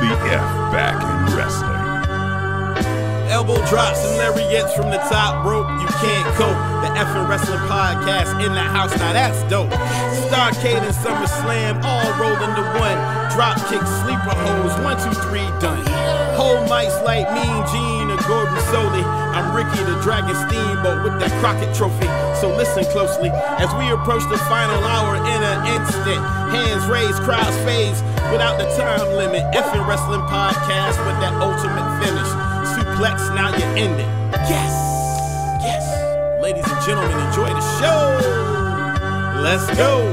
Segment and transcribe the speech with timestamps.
[0.00, 1.88] the F back in wrestling.
[3.30, 5.68] Elbow drops and lariats from the top rope.
[5.80, 6.77] You can't cope.
[6.98, 8.90] Effing wrestling podcast in the house.
[8.98, 9.70] Now that's dope.
[10.26, 12.98] Starcade and SummerSlam all rolled into one.
[13.38, 14.74] Drop kick, sleeper holes.
[14.82, 15.78] One, two, three, done.
[16.34, 19.06] Whole mics like Mean Gene or Gordon Solie.
[19.30, 22.10] I'm Ricky the Dragon Steamboat with that Crockett trophy.
[22.42, 23.30] So listen closely
[23.62, 26.18] as we approach the final hour in an instant.
[26.50, 28.02] Hands raised, crowds phase
[28.34, 29.46] without the time limit.
[29.54, 32.30] Effing wrestling podcast with that ultimate finish.
[32.74, 34.10] Suplex, now you end it.
[34.50, 34.87] Yes,
[36.88, 38.18] gentlemen, enjoy the show.
[39.42, 40.10] Let's go.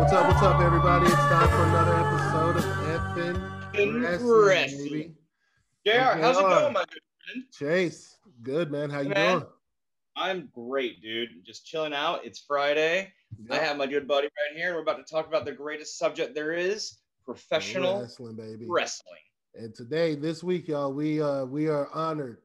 [0.00, 0.26] What's up?
[0.26, 1.06] What's up, everybody?
[1.06, 4.88] It's time for another episode of Effin Wrestling, Wrestling.
[4.88, 5.14] baby.
[5.86, 7.44] JR, how's it going, my good friend?
[7.56, 8.90] Chase, good man.
[8.90, 9.38] How you Man.
[9.38, 9.50] doing?
[10.16, 11.44] I'm great, dude.
[11.44, 12.24] Just chilling out.
[12.24, 13.12] It's Friday.
[13.50, 14.66] I have my good buddy right here.
[14.66, 18.66] And we're about to talk about the greatest subject there is: professional wrestling, baby.
[18.68, 19.14] wrestling.
[19.54, 22.38] And today, this week, y'all, we uh we are honored,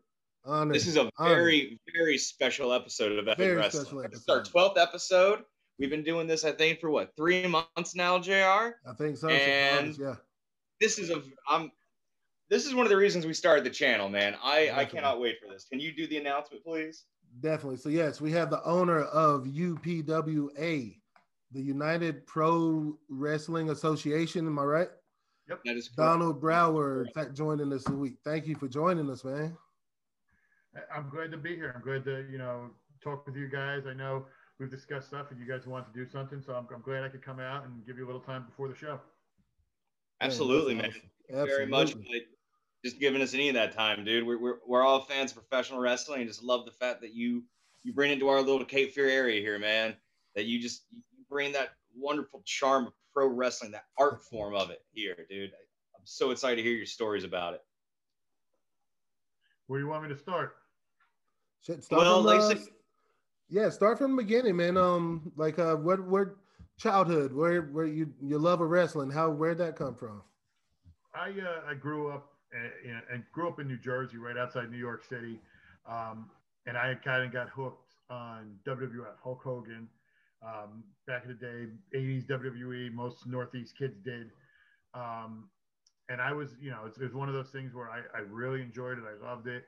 [0.46, 0.76] honored.
[0.76, 1.38] This is a honored.
[1.38, 3.86] very, very special episode of Epic Very Wrestling.
[3.86, 5.44] special It's our 12th episode.
[5.78, 8.32] We've been doing this, I think, for what three months now, Jr.
[8.34, 9.30] I think so.
[9.30, 10.16] and- yeah.
[10.82, 11.72] This is a I'm.
[12.50, 14.36] This is one of the reasons we started the channel, man.
[14.42, 15.66] I I cannot wait for this.
[15.70, 17.04] Can you do the announcement, please?
[17.42, 17.78] Definitely.
[17.78, 20.96] So yes, we have the owner of UPWA,
[21.52, 24.48] the United Pro Wrestling Association.
[24.48, 24.88] Am I right?
[25.50, 25.60] Yep.
[25.66, 25.98] That is correct.
[25.98, 28.16] Donald Brower joining us this week.
[28.24, 29.58] Thank you for joining us, man.
[30.96, 31.74] I'm glad to be here.
[31.76, 32.70] I'm glad to, you know,
[33.04, 33.84] talk with you guys.
[33.88, 34.26] I know
[34.60, 37.10] we've discussed stuff and you guys want to do something, so I'm, I'm glad I
[37.10, 39.00] could come out and give you a little time before the show.
[40.22, 40.86] Absolutely, man.
[40.86, 41.02] awesome.
[41.30, 42.26] Thank you very much Absolutely.
[42.84, 44.26] just giving us any of that time, dude.
[44.26, 47.44] We're, we're, we're all fans of professional wrestling and just love the fact that you
[47.84, 49.96] you bring it to our little Cape Fear area here, man.
[50.36, 54.70] That you just you bring that wonderful charm of pro wrestling, that art form of
[54.70, 55.52] it here, dude.
[55.96, 57.62] I'm so excited to hear your stories about it.
[59.70, 60.56] Where do you want me to start?
[61.62, 62.68] Shit, start Well, from, like uh, said-
[63.50, 64.78] yeah, start from the beginning, man.
[64.78, 66.30] Um, like uh, what, what
[66.80, 70.24] childhood, where, where you, your love of wrestling, how, where'd that come from?
[71.14, 74.78] I uh, I grew up uh, and grew up in New Jersey, right outside New
[74.78, 75.40] York City,
[75.88, 76.30] um,
[76.66, 79.88] and I kind of got hooked on WWF, Hulk Hogan.
[80.42, 84.32] Um, back in the day, 80s WWE, most Northeast kids did.
[84.96, 85.50] Um,
[86.10, 88.22] and I was, you know, it's, it was one of those things where I, I
[88.22, 89.04] really enjoyed it.
[89.06, 89.64] I loved it.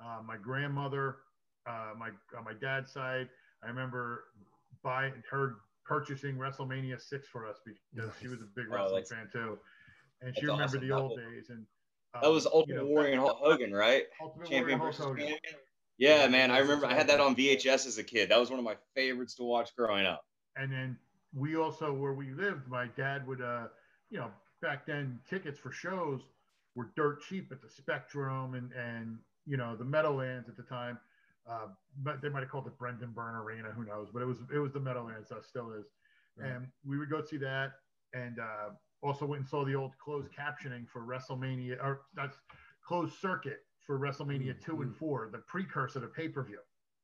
[0.00, 1.16] Uh, my grandmother,
[1.66, 3.28] uh, my on my dad's side,
[3.64, 4.24] I remember
[4.82, 9.10] buying her purchasing WrestleMania six for us because she was a big Oh, wrestling that's-
[9.10, 9.58] fan too,
[10.20, 10.88] and she remembered awesome.
[10.88, 11.50] the old was- days.
[11.50, 11.64] And
[12.20, 14.04] That was um, Ultimate you know, Warrior and Hulk Hogan, right?
[14.20, 15.26] Ultimate Champion Warrior Hulk versus Hogan.
[15.28, 15.54] champion.
[15.98, 16.50] Yeah, Yeah, man.
[16.50, 18.28] I remember I had that on VHS as a kid.
[18.30, 20.24] That was one of my favorites to watch growing up.
[20.56, 20.98] and then
[21.34, 23.66] we also where we lived my dad would uh
[24.10, 24.30] you know
[24.60, 26.22] back then tickets for shows
[26.74, 30.98] were dirt cheap at the spectrum and and you know the meadowlands at the time
[31.48, 31.66] uh
[32.02, 34.58] but they might have called it brendan byrne arena who knows but it was it
[34.58, 35.86] was the meadowlands that still is
[36.38, 36.50] Right.
[36.50, 37.72] and we would go see that
[38.12, 38.70] and uh
[39.02, 42.36] also went and saw the old closed captioning for wrestlemania or that's
[42.82, 44.96] closed circuit for wrestlemania Mm, 2 and mm.
[44.96, 46.58] 4 the precursor to pay-per-view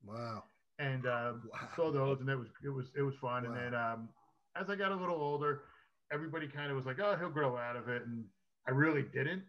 [0.04, 0.44] Wow.
[0.78, 1.68] and uh, Wow.
[1.76, 3.44] saw those, and it was it was it was fun.
[3.44, 3.52] Wow.
[3.52, 4.08] And then um,
[4.56, 5.62] as I got a little older,
[6.12, 8.24] everybody kind of was like, "Oh, he'll grow out of it," and
[8.66, 9.42] I really didn't.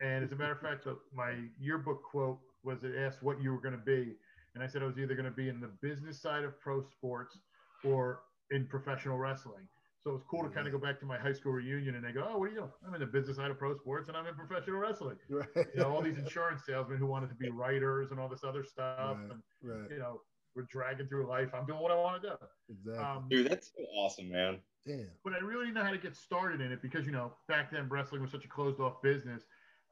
[0.00, 3.60] And as a matter of fact, my yearbook quote was it asked what you were
[3.60, 4.16] going to be,
[4.54, 6.82] and I said I was either going to be in the business side of pro
[6.82, 7.38] sports
[7.84, 8.20] or
[8.50, 9.66] in professional wrestling.
[10.02, 12.04] So it was cool to kind of go back to my high school reunion, and
[12.04, 12.70] they go, "Oh, what are you doing?
[12.86, 15.46] I'm in the business side of pro sports, and I'm in professional wrestling." Right.
[15.74, 18.64] You know, all these insurance salesmen who wanted to be writers and all this other
[18.64, 19.30] stuff, Right.
[19.30, 19.90] and right.
[19.90, 20.20] you know,
[20.54, 21.54] we're dragging through life.
[21.54, 22.34] I'm doing what I want to do.
[22.68, 23.02] Exactly.
[23.04, 24.60] Um, Dude, that's so awesome, man.
[24.86, 25.08] Damn.
[25.24, 27.70] but I really didn't know how to get started in it because, you know, back
[27.70, 29.42] then wrestling was such a closed off business.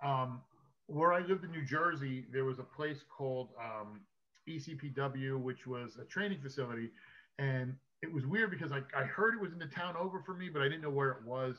[0.04, 0.42] Um,
[0.86, 4.00] where I lived in New Jersey, there was a place called um,
[4.48, 6.90] ECPW, which was a training facility.
[7.38, 10.34] And it was weird because I, I heard it was in the town over for
[10.34, 11.56] me, but I didn't know where it was.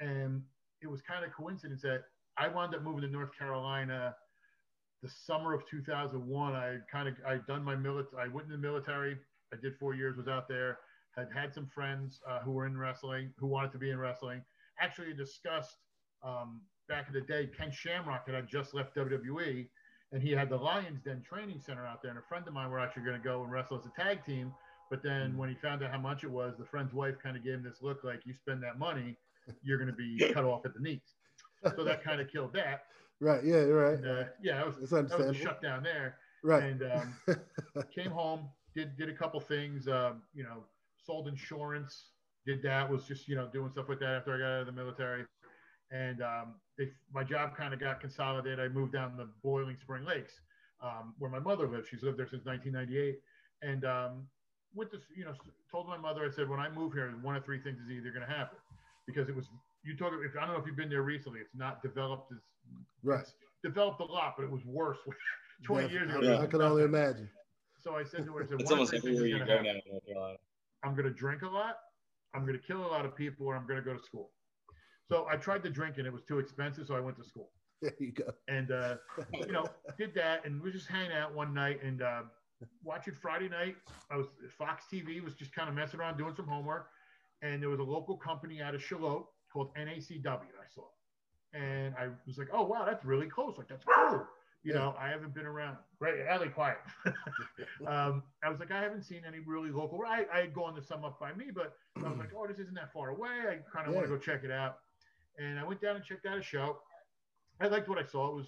[0.00, 0.42] And
[0.80, 2.04] it was kind of coincidence that
[2.38, 4.14] I wound up moving to North Carolina
[5.02, 6.54] the summer of 2001.
[6.54, 8.22] I kind of I'd done my military.
[8.22, 9.16] I went in the military.
[9.52, 10.16] I did four years.
[10.16, 10.78] Was out there.
[11.16, 14.42] Had had some friends uh, who were in wrestling who wanted to be in wrestling.
[14.80, 15.76] Actually discussed
[16.24, 17.48] um, back in the day.
[17.56, 19.68] Ken Shamrock had just left WWE,
[20.12, 22.10] and he had the Lions Den Training Center out there.
[22.10, 24.24] And a friend of mine were actually going to go and wrestle as a tag
[24.24, 24.52] team.
[24.90, 27.42] But then when he found out how much it was, the friend's wife kind of
[27.42, 29.16] gave him this look like, "You spend that money,
[29.62, 31.14] you're going to be cut off at the knees."
[31.76, 32.84] So that kind of killed that.
[33.20, 33.44] Right.
[33.44, 33.58] Yeah.
[33.58, 33.98] Right.
[33.98, 35.34] And, uh, yeah, that was, that was understandable.
[35.40, 36.16] shutdown there.
[36.42, 36.62] Right.
[36.64, 37.14] And um,
[37.94, 39.86] came home, did did a couple things.
[39.86, 40.64] Um, you know,
[41.04, 42.06] sold insurance.
[42.46, 42.90] Did that.
[42.90, 45.24] Was just you know doing stuff like that after I got out of the military.
[45.90, 48.58] and um, they, my job kind of got consolidated.
[48.60, 50.32] I moved down to Boiling Spring Lakes,
[50.82, 51.88] um, where my mother lives.
[51.88, 53.20] She's lived there since 1998,
[53.62, 54.26] and um,
[54.74, 55.34] with this, you know,
[55.70, 58.10] told my mother, I said, when I move here, one of three things is either
[58.10, 58.58] going to happen,
[59.06, 59.44] because it was
[59.84, 60.12] you talk.
[60.24, 62.38] If I don't know if you've been there recently, it's not developed as
[63.04, 63.26] Right.
[63.62, 64.98] developed a lot, but it was worse
[65.64, 66.38] 20 years ago.
[66.38, 67.28] I, I can only imagine.
[67.80, 69.32] So I said to her, I said, It's one of almost three things everywhere is
[69.32, 69.82] you going go to now happen.
[69.86, 70.38] in North Carolina.
[70.84, 71.76] I'm going to drink a lot,
[72.34, 74.30] I'm going to kill a lot of people, or I'm going to go to school.
[75.08, 77.50] So I tried to drink and it was too expensive, so I went to school.
[77.82, 78.32] There you go.
[78.46, 78.94] And uh,
[79.34, 79.66] you know,
[79.98, 82.22] did that, and we just hang out one night and uh,
[82.84, 83.74] watching Friday night.
[84.08, 86.90] I was Fox TV was just kind of messing around doing some homework,
[87.42, 90.26] and there was a local company out of Charlotte called NACW.
[90.26, 90.84] I saw,
[91.54, 93.58] and I was like, oh wow, that's really close.
[93.58, 94.26] Like that's cool.
[94.64, 94.78] You Yeah.
[94.78, 95.76] know, I haven't been around.
[95.98, 96.78] Right, Allie, quiet.
[97.86, 100.00] um, I was like, I haven't seen any really local.
[100.06, 102.58] I, I had gone to some up by me, but I was like, oh, this
[102.58, 103.30] isn't that far away.
[103.48, 104.78] I kind of want to go check it out.
[105.38, 106.78] And I went down and checked out a show.
[107.60, 108.28] I liked what I saw.
[108.30, 108.46] It was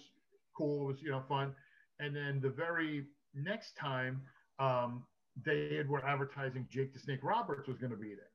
[0.56, 0.84] cool.
[0.88, 1.54] It was you know fun.
[2.00, 4.22] And then the very next time,
[4.58, 5.04] um,
[5.44, 8.30] they had, were advertising Jake the Snake Roberts was going to be there,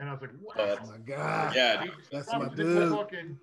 [0.00, 0.76] and I was like, wow.
[0.82, 1.54] Oh, my God.
[1.54, 2.90] Yeah, Jake That's my dude.
[2.90, 3.38] talking.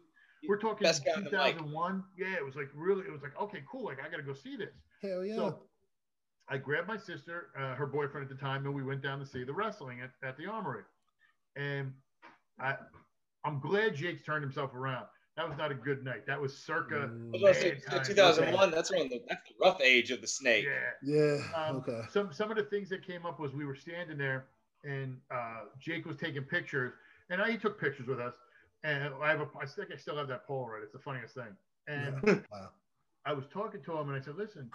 [0.47, 1.57] We're talking Best guy on the mic.
[1.57, 2.03] 2001.
[2.18, 3.06] Yeah, it was like really.
[3.06, 3.86] It was like okay, cool.
[3.86, 4.74] Like I got to go see this.
[5.01, 5.36] Hell yeah.
[5.36, 5.59] So
[6.50, 9.25] I grabbed my sister, uh, her boyfriend at the time, and we went down to
[9.25, 10.83] see the wrestling at, at the Armory.
[11.56, 11.94] And
[12.59, 12.75] I,
[13.45, 15.06] I'm glad Jake's turned himself around.
[15.38, 16.25] That was not a good night.
[16.25, 17.09] That was circa.
[17.13, 18.71] Mm, I was say, Bad 2001.
[18.71, 20.65] That's when the that's the rough age of the snake.
[21.01, 21.38] Yeah.
[21.38, 21.39] yeah.
[21.56, 22.01] Um, okay.
[22.12, 24.47] Some some of the things that came up was we were standing there,
[24.83, 26.94] and uh, Jake was taking pictures,
[27.30, 28.33] and I, he took pictures with us.
[28.84, 30.84] And I have a, I think I still have that Polaroid.
[30.84, 31.56] It's the funniest thing.
[31.88, 32.22] And
[32.52, 32.70] wow.
[33.26, 34.70] I was talking to him and I said, "Listen,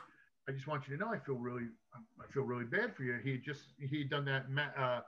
[0.49, 3.19] I just want you to know I feel really, I feel really bad for you."
[3.23, 4.51] He just he had done that.
[4.51, 5.01] ma- Uh,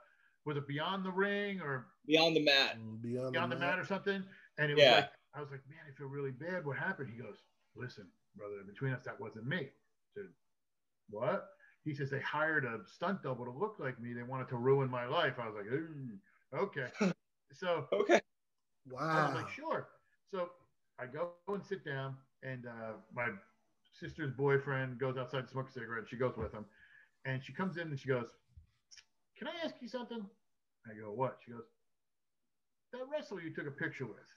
[0.46, 2.78] was it Beyond the Ring or Beyond the mat.
[3.02, 3.76] Beyond, Beyond the mat.
[3.76, 4.24] Mat or something?
[4.58, 6.64] And it was like I was like, "Man, I feel really bad.
[6.64, 7.42] What happened?" He goes,
[7.74, 8.06] "Listen,
[8.36, 10.28] brother, between us, that wasn't me." I said,
[11.10, 11.48] "What?"
[11.84, 14.12] He says they hired a stunt double to look like me.
[14.12, 15.34] They wanted to ruin my life.
[15.38, 16.90] I was like, okay."
[17.52, 18.20] So Okay.
[19.12, 19.24] I Wow.
[19.24, 19.88] was like, sure.
[20.30, 20.50] So
[20.98, 23.06] I go and sit down, and uh, my
[23.70, 25.96] sister's boyfriend goes outside to smoke a cigarette.
[25.96, 26.66] She goes with him,
[27.24, 28.26] and she comes in and she goes,
[29.36, 30.26] "Can I ask you something?"
[30.86, 31.64] I go, "What?" She goes,
[32.92, 34.32] "That wrestler you took a picture with,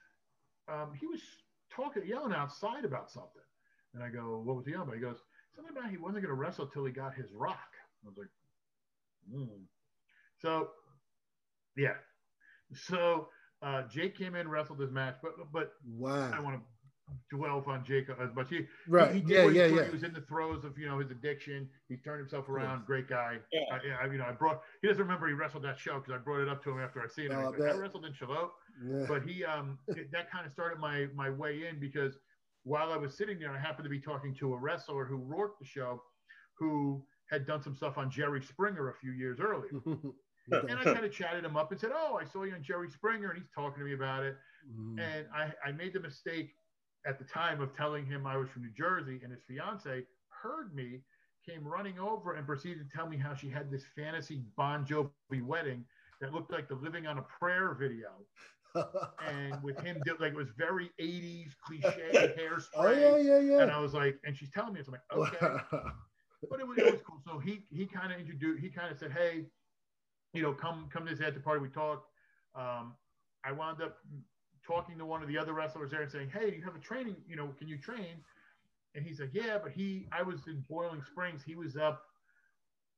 [0.68, 1.22] um, he was
[1.70, 3.44] talking, yelling outside about something."
[3.94, 5.24] And I go, "What was he yelling about?" He goes,
[5.54, 8.30] "Something about he wasn't going to wrestle till he got his rock." I was like,
[9.30, 9.64] hmm.
[10.38, 10.70] So,
[11.76, 11.96] yeah.
[12.74, 13.30] So
[13.62, 16.32] uh, Jake came in, wrestled his match, but but I Wow.
[16.32, 18.50] don't want to dwell on Jake as much.
[18.50, 19.12] He, Right.
[19.12, 19.76] he, he did yeah, what he yeah, could.
[19.78, 19.84] yeah.
[19.86, 21.68] He was in the throes of you know his addiction.
[21.88, 22.86] He turned himself around.
[22.86, 23.38] Great guy.
[23.52, 23.62] Yeah.
[23.72, 24.62] I, yeah, I, you know, I brought.
[24.82, 27.02] He doesn't remember he wrestled that show because I brought it up to him after
[27.02, 27.34] I seen it.
[27.34, 28.52] Oh, I I wrestled in Charlotte,
[28.86, 29.06] Yeah.
[29.08, 32.18] but he um it, that kind of started my my way in because
[32.64, 35.60] while I was sitting there, I happened to be talking to a wrestler who worked
[35.60, 36.04] the show,
[36.60, 39.72] who had done some stuff on Jerry Springer a few years earlier.
[40.52, 42.90] And I kind of chatted him up and said, "Oh, I saw you on Jerry
[42.90, 44.38] Springer," and he's talking to me about it.
[44.68, 45.00] Mhm.
[45.00, 46.56] And I, I made the mistake
[47.06, 50.74] at the time of telling him I was from New Jersey, and his fiance heard
[50.74, 51.02] me,
[51.46, 55.44] came running over, and proceeded to tell me how she had this fantasy Bon Jovi
[55.44, 55.86] wedding
[56.22, 58.26] that looked like the Living on a Prayer video,
[59.26, 62.68] and with him, like it was very 80s cliche hairspray.
[62.76, 63.62] oh yeah, yeah, yeah.
[63.62, 65.90] And I was like, and she's telling me, so I'm like, okay
[66.50, 67.20] but it was, it was cool.
[67.26, 68.62] So he he kind of introduced.
[68.62, 69.46] He kind of said, "Hey,
[70.34, 72.08] you know, come come to this after party." We talked.
[72.56, 72.94] Um,
[73.44, 73.98] I wound up
[74.66, 76.80] talking to one of the other wrestlers there and saying, "Hey, do you have a
[76.80, 77.16] training?
[77.28, 78.24] You know, can you train?"
[78.96, 80.08] And he's like, "Yeah, but he.
[80.12, 81.44] I was in Boiling Springs.
[81.44, 82.04] He was up.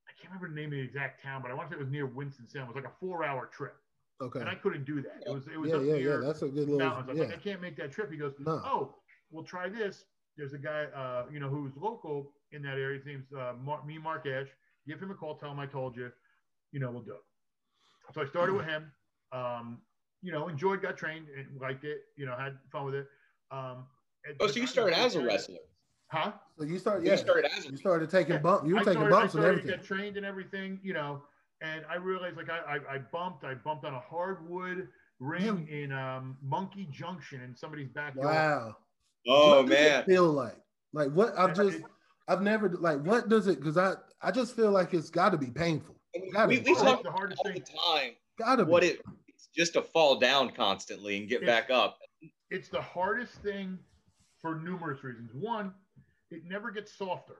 [0.07, 1.83] I can't remember the name of the exact town, but I want to say it
[1.83, 2.69] was near Winston Salem.
[2.69, 3.75] It was like a four-hour trip,
[4.21, 4.39] Okay.
[4.39, 5.23] and I couldn't do that.
[5.25, 6.17] It was it was Yeah, up yeah, yeah.
[6.17, 6.79] That's a good little.
[6.79, 7.07] mountains.
[7.07, 7.25] I was Yeah.
[7.27, 8.11] like, I can't make that trip.
[8.11, 8.61] He goes, No.
[8.65, 8.95] oh,
[9.31, 10.05] we'll try this.
[10.38, 12.97] There's a guy, uh, you know, who's local in that area.
[12.97, 14.47] His name's uh, Mar- me, Mark Ash.
[14.88, 15.35] Give him a call.
[15.38, 16.11] Tell him I told you.
[16.72, 18.13] You know, we'll do it.
[18.13, 18.92] So I started with him.
[19.32, 19.80] Um,
[20.22, 22.01] you know, enjoyed, got trained, and liked it.
[22.16, 23.08] You know, had fun with it.
[23.50, 23.86] Um,
[24.40, 25.58] Oh, so you started as a wrestler.
[26.08, 26.34] Huh?
[26.58, 27.06] So you started.
[27.06, 27.18] You Yeah.
[27.18, 28.68] started as a You started taking bumps.
[28.68, 29.72] You were I taking started, bumps I and everything.
[29.72, 31.24] Got trained and everything, you know.
[31.62, 33.44] And I realized, like, I, I, I bumped.
[33.44, 34.88] I bumped on a hardwood
[35.20, 38.28] ring in um, Monkey Junction in somebody's backyard.
[38.28, 38.78] Wow.
[39.28, 40.01] Oh what does man.
[40.01, 40.58] it feel like?
[40.94, 41.38] Like what?
[41.38, 41.80] I've just.
[42.28, 43.00] I've never like.
[43.04, 43.60] What does it?
[43.60, 43.94] Because I.
[44.22, 45.96] I just feel like it's got to be painful.
[46.34, 46.72] Gotta We, be.
[46.72, 48.72] we talk the hardest all the time Gotta be.
[48.72, 51.98] what it it's just to fall down constantly and get It's- back up.
[52.50, 53.80] it's the hardest thing
[54.41, 55.32] for numerous reasons.
[55.34, 55.74] One,
[56.32, 57.38] it never gets softer.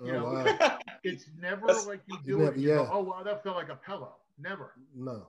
[0.00, 0.78] Oh, you know, wow.
[1.04, 2.54] It's never That's- like you You do never- it.
[2.54, 2.88] And you go, yeah.
[2.92, 4.16] oh wow, that felt like a pillow.
[4.38, 4.72] Never.
[4.94, 5.28] No.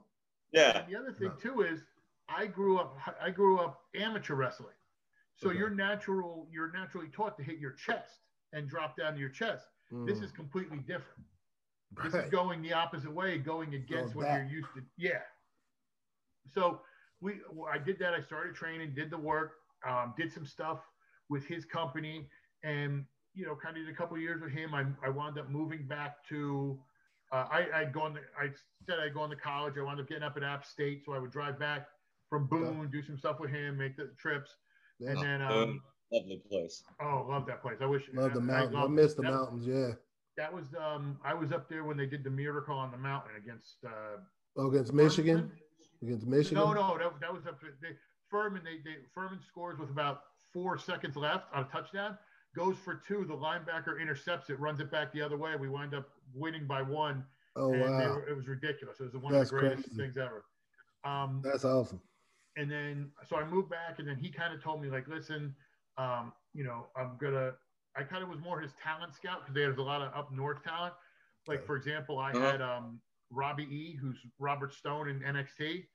[0.51, 0.79] yeah.
[0.79, 1.36] And the other thing No.
[1.36, 1.81] too is,
[2.29, 4.74] I grew up I grew up amateur wrestling.
[5.36, 5.57] So Okay.
[5.60, 8.19] you're natural you're naturally taught to hit your chest
[8.53, 9.67] and drop down to your chest.
[10.05, 11.24] This Mm, is completely different.
[12.03, 14.48] This is going the opposite way, going against Going what back.
[14.50, 14.81] you're used to.
[14.98, 15.19] Yeah.
[16.53, 16.81] So
[17.19, 17.33] we,
[17.71, 18.13] I did that.
[18.13, 19.53] I started training, did the work,
[19.88, 20.79] um, did some stuff
[21.29, 22.27] with his company,
[22.63, 24.74] and you know, kind of did a couple years with him.
[24.74, 26.79] I, I wound up moving back to.
[27.31, 28.13] Uh, I I'd gone.
[28.15, 28.50] To, I
[28.88, 29.75] said I'd gone to college.
[29.77, 31.88] I wound up getting up at App State, so I would drive back
[32.29, 34.50] from Boone, do some stuff with him, make the trips,
[35.00, 35.10] Yeah.
[35.12, 35.81] and then um,
[36.13, 36.83] Lovely place.
[37.01, 37.77] oh, love that place.
[37.81, 38.75] I wish Love the I- I mountains.
[38.77, 39.67] I, miss the that- mountains.
[39.67, 39.91] Yeah.
[40.38, 43.31] That was um, I was up there when they did the miracle on the mountain
[43.38, 44.17] against uh,
[44.57, 45.38] Oh, against Michigan.
[45.38, 45.51] Furman.
[46.03, 46.57] Against Michigan.
[46.57, 47.59] No, no, that, that was up.
[47.81, 47.89] They,
[48.29, 50.21] Furman, they, they Furman scores with about
[50.53, 52.17] four seconds left on a touchdown.
[52.55, 53.23] Goes for two.
[53.25, 55.51] The linebacker intercepts it, runs it back the other way.
[55.59, 57.23] We wind up winning by one.
[57.55, 59.00] Oh and wow, were- it was ridiculous.
[59.00, 60.01] It was one That's of the greatest crazy.
[60.01, 60.43] things ever.
[61.03, 62.01] Um, that's awesome.
[62.57, 65.55] and then so I moved back, and then he kind of told me like, listen,
[65.97, 67.51] um, you know, I'm gonna.
[67.95, 70.63] I kind of was more his talent scout because there's a lot of up north
[70.63, 70.93] talent.
[71.48, 72.51] Like for example, I Uh-huh.
[72.51, 75.86] had um, Robbie E, who's Robert Stone in NXT,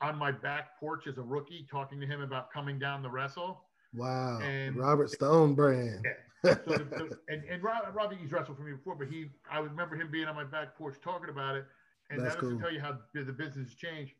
[0.00, 3.64] on my back porch as a rookie, talking to him about coming down the wrestle.
[3.92, 6.06] Wow, And- Robert Stone brand.
[6.44, 9.60] So the, the, and and Rob, Robbie E's wrestled for me before, but he I
[9.60, 11.64] remember him being on my back porch talking about it,
[12.10, 12.58] and That's that was cool.
[12.58, 14.12] to tell you how the business has changed.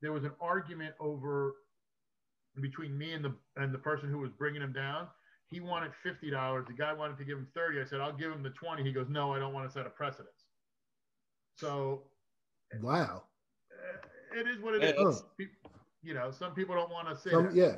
[0.00, 1.56] There was an argument over
[2.62, 5.08] between me and the and the person who was bringing him down.
[5.52, 6.64] He wanted fifty dollars.
[6.66, 7.80] The guy wanted to give him thirty.
[7.80, 8.82] I said, "I'll give him the 20.
[8.82, 10.46] He goes, "No, I don't want to set a precedence."
[11.56, 12.04] So
[12.80, 13.24] wow.
[13.70, 15.22] uh, it is what it Yeah, is.
[16.02, 17.54] You know, some people don't want to say Some, that.
[17.54, 17.76] yeah,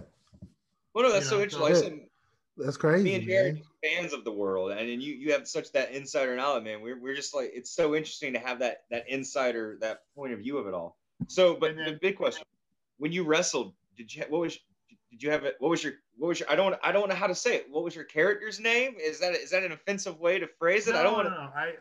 [0.94, 1.58] Well, no, that's You so know, interesting.
[1.58, 2.08] so- Like I said,
[2.56, 3.04] that's crazy.
[3.04, 6.36] me and Jared fans of the world, and then you you have such that insider
[6.36, 6.80] knowledge, man.
[6.80, 10.38] We're, we're just like it's so interesting to have that that insider that point of
[10.38, 10.96] view of it all.
[11.26, 12.44] So, but then- the big question:
[12.98, 14.56] when you wrestled, did you what was
[15.14, 15.56] did you have it?
[15.60, 16.50] What was your what was your?
[16.50, 17.66] I don't I don't know how to say it.
[17.70, 18.94] What was your character's name?
[19.00, 20.92] Is that is that an offensive way to phrase it?
[20.92, 21.42] No, I don't no, want no, to.
[21.42, 21.50] no.
[21.54, 21.72] I,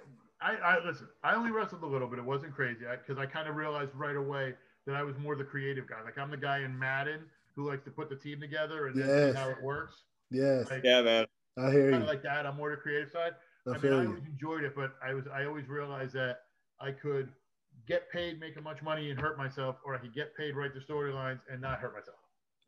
[0.42, 1.08] I, I listen.
[1.24, 2.20] I only wrestled a little bit.
[2.20, 4.54] It wasn't crazy because I, kind of realized right away
[4.86, 6.02] that I was more the creative guy.
[6.04, 7.22] Like I'm the guy in Madden
[7.56, 9.34] who likes to put the team together and Yes.
[9.34, 10.04] see how it works.
[10.32, 11.26] Yes, Like, Yeah, man.
[11.58, 12.02] I hear kind you.
[12.02, 12.46] of like that.
[12.46, 13.34] I'm more the creative side.
[13.68, 16.40] I I mean, feel I always enjoyed it, but I was I always realized that
[16.80, 17.30] I could
[17.88, 20.80] get paid making much money and hurt myself, or I could get paid write the
[20.80, 22.18] storylines and not hurt myself.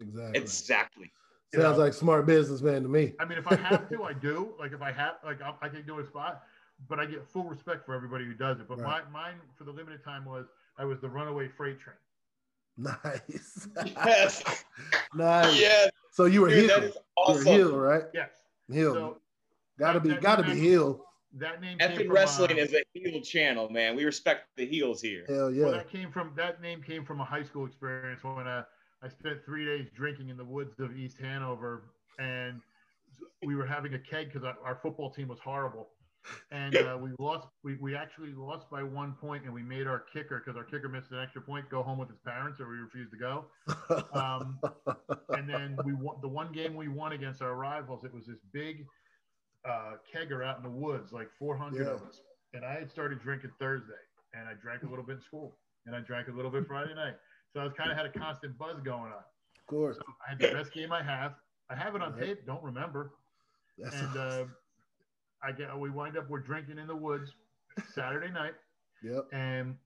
[0.02, 0.40] Exactly.
[0.42, 1.12] Exactly.
[1.54, 1.84] you Sounds know.
[1.84, 3.14] like smart businessman to me.
[3.20, 4.54] I mean, if I have to, I do.
[4.60, 6.44] Like if I have, like I, I can do a spot,
[6.90, 8.68] but I get full respect for everybody who does it.
[8.68, 9.04] But Right.
[9.12, 10.48] my, mine for the limited time was
[10.78, 11.96] I was the runaway freight train.
[12.78, 13.68] Nice.
[13.86, 14.64] Yes.
[15.14, 15.60] nice.
[15.62, 15.88] yeah.
[16.12, 16.80] So you were Dude, heel.
[16.80, 17.46] that is You awesome.
[17.46, 18.04] were heel, right?
[18.14, 18.32] Yes.
[18.72, 18.94] Heel.
[18.94, 19.18] So
[19.80, 21.06] gotta be, gotta be that- heel.
[21.38, 23.96] that name came Effing from, wrestling uh, is a heel channel, man.
[23.96, 25.24] We respect the heels here.
[25.28, 25.64] Hell yeah.
[25.64, 25.78] Well, yeah.
[25.78, 28.64] that came from that name came from a high school experience when uh,
[29.06, 31.84] I spent three days drinking in the woods of East Hanover,
[32.18, 32.60] and
[33.46, 35.90] we were having a keg because our, football team was horrible,
[36.50, 37.48] and uh, we lost.
[37.64, 40.90] We, we actually lost by one point, and we made our kicker because our kicker
[40.90, 43.46] missed an extra point go home with his parents, or we refused to go.
[44.14, 44.60] Um,
[45.30, 48.04] and then we won the one game we won against our rivals.
[48.06, 48.86] It was this big
[49.64, 52.22] uh, kegger out in the woods, like 400 of us.
[52.54, 53.94] And I had started drinking Thursday,
[54.34, 56.96] and I drank a little bit in school, and I drank a little bit Friday
[56.96, 57.16] night.
[57.56, 59.24] So I was kind of had a constant buzz going on.
[59.60, 59.96] of course.
[59.96, 61.36] So I had the best game I have.
[61.70, 62.22] I have it on Right.
[62.22, 62.46] tape.
[62.46, 63.14] Don't remember.
[63.78, 64.46] That's And uh.
[65.42, 67.32] I get we wind up we're drinking in the woods
[67.94, 68.56] Saturday night,
[69.04, 69.26] yep.
[69.32, 69.78] and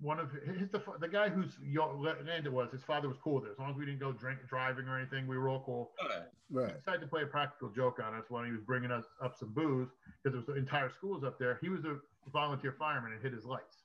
[0.00, 3.44] one of his the, the guy whose land it was his father was cool with
[3.46, 3.52] it.
[3.52, 5.92] As long as we didn't go drink driving or anything, we were all cool.
[6.00, 6.74] He Right.
[6.78, 9.52] decided to play a practical joke on us when he was bringing us up some
[9.52, 9.88] booze
[10.22, 11.58] because there was the entire school's up there.
[11.60, 11.98] He was a
[12.32, 13.79] volunteer fireman and hit his lights,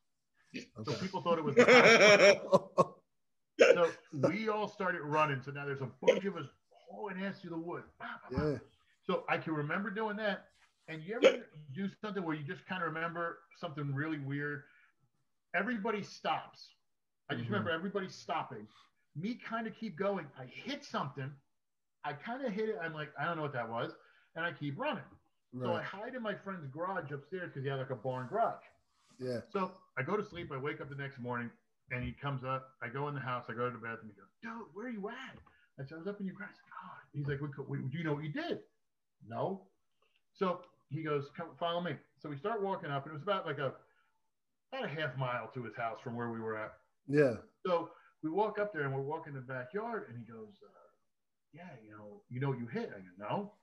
[0.85, 1.55] so people thought it was.
[3.57, 3.89] So
[4.29, 5.41] we all started running.
[5.43, 7.85] So now there's a bunch of us hauling ass through the woods.
[8.31, 8.57] Yeah.
[9.05, 10.47] So I can remember doing that.
[10.87, 14.63] And you ever do something where you just kind of remember something really weird?
[15.55, 16.69] Everybody stops.
[17.29, 17.51] I just Mhm.
[17.53, 18.67] remember everybody stopping.
[19.15, 20.29] Me kind of keep going.
[20.37, 21.31] I hit something.
[22.03, 22.77] I kind of hit it.
[22.81, 23.95] I'm like, I don't know what that was.
[24.35, 25.03] And I keep running.
[25.61, 28.61] So I hide in my friend's garage upstairs because he had like a barn garage.
[29.19, 29.39] Yeah.
[29.51, 30.51] So I go to sleep.
[30.51, 31.49] I wake up the next morning,
[31.91, 32.71] and he comes up.
[32.81, 33.45] I go in the house.
[33.49, 34.11] I go to the bathroom.
[34.13, 35.37] He goes, "Dude, where are you at?"
[35.79, 37.01] I said, "I was up in your garage." God.
[37.13, 38.63] He's like, "We- we- "Do you know what you did?"
[39.27, 39.67] No.
[40.33, 43.45] So he goes, "Come, follow me." So we start walking up, and it was about
[43.45, 43.75] like a
[44.71, 46.73] about a half mile to his house from where we were at.
[47.07, 47.37] Yeah.
[47.65, 47.91] So
[48.23, 50.87] we walk up there, and we're walking in the backyard, and he goes, uh,
[51.53, 53.53] "Yeah, you know, you know you hit." I go, "No."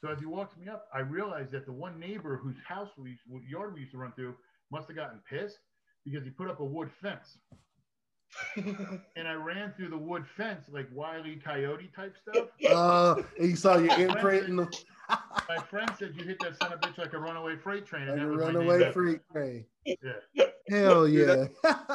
[0.00, 3.18] So as he walks me up, I realize that the one neighbor whose house we
[3.46, 4.36] yard we used to run through
[4.72, 5.58] must have gotten pissed
[6.04, 7.38] because he put up a wood fence.
[8.56, 12.48] and I ran through the wood fence like Wiley Coyote type stuff.
[12.70, 14.82] Uh, and you saw your imprint in the
[15.48, 18.08] My friend said you hit that son of a bitch like a runaway freight train.
[18.08, 19.66] like And a that was runaway back freak train.
[19.84, 20.46] Yeah.
[20.70, 21.46] Hell Dude, yeah.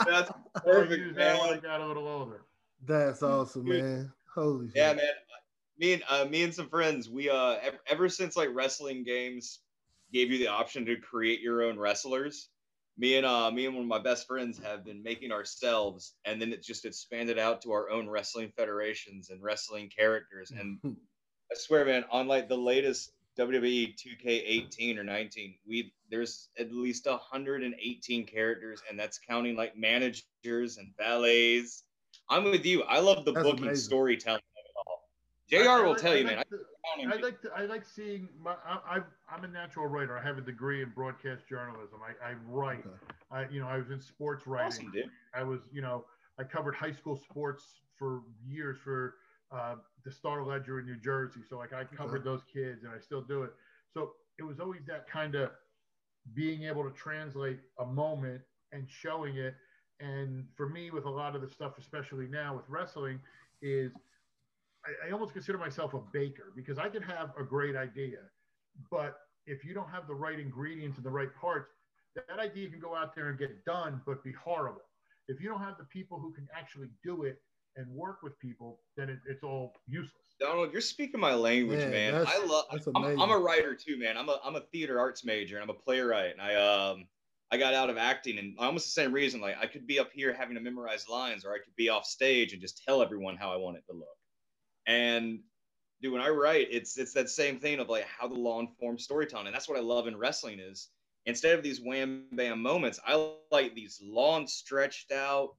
[0.05, 2.41] That's I perfect, used that when I got a little older.
[2.85, 3.83] That's awesome, Dude.
[3.83, 4.13] man.
[4.35, 4.75] Holy shit.
[4.75, 4.97] Yeah, shit.
[4.97, 5.05] man.
[5.79, 9.59] Me and uh, me and some friends, we uh ever, ever since like wrestling games
[10.13, 12.49] gave you the option to create your own wrestlers.
[12.99, 16.41] Me and uh me and one of my best friends have been making ourselves, and
[16.41, 20.51] then it just expanded out to our own wrestling federations and wrestling characters.
[20.51, 20.79] And
[21.51, 27.05] I swear, man, on like the latest WWE 2K18 or 19, we there's at least
[27.05, 31.83] 118 characters, and that's counting like managers and valets.
[32.29, 32.83] I'm with you.
[32.83, 33.83] I love the That's booking amazing.
[33.83, 34.41] storytelling of it all.
[34.41, 34.46] I-
[35.49, 35.57] Jr.
[35.69, 36.45] I will like- tell I you, like man.
[36.51, 36.65] to-
[36.97, 38.99] I, I like to, I like seeing my I, I
[39.29, 40.17] I'm a natural writer.
[40.17, 41.99] I have a degree in broadcast journalism.
[42.03, 42.79] I, I write.
[42.79, 42.89] Okay.
[43.31, 44.67] I you know I was in sports writing.
[44.67, 45.09] awesome, dude.
[45.33, 46.05] I was you know
[46.39, 47.63] I covered high school sports
[47.97, 49.15] for years for
[49.51, 49.75] uh,
[50.05, 51.41] the Star Ledger in New Jersey.
[51.47, 53.51] So like I covered those kids and I still do it.
[53.93, 55.51] So it was always that kind of
[56.33, 59.55] being able to translate a moment and showing it.
[59.99, 63.19] And for me, with a lot of the stuff, especially now with wrestling,
[63.61, 63.91] is
[64.87, 68.19] I, I almost consider myself a baker because I can have a great idea,
[68.89, 71.71] but if you don't have the right ingredients and the right parts,
[72.15, 74.81] that idea can go out there and get done, but be horrible.
[75.27, 77.41] If you don't have the people who can actually do it
[77.75, 80.35] and work with people, then it, it's all useless.
[80.39, 82.25] Donald, you're speaking my language, Man, man.
[82.27, 82.65] I love.
[82.71, 84.17] that's I'm, I'm a writer too, man.
[84.17, 86.31] I'm a I'm a theater arts major and I'm a playwright.
[86.31, 87.07] And I um
[87.51, 89.41] I got out of acting and almost the same reason.
[89.41, 92.05] Like I could be up here having to memorize lines, or I could be off
[92.05, 94.17] stage and just tell everyone how I want it to look.
[94.87, 95.39] And
[96.01, 99.01] dude, when I write, it's it's that same thing of like how the law informed
[99.01, 100.89] storytelling, and that's what I love in wrestling is
[101.25, 105.55] instead of these wham bam moments, I like these long stretched out.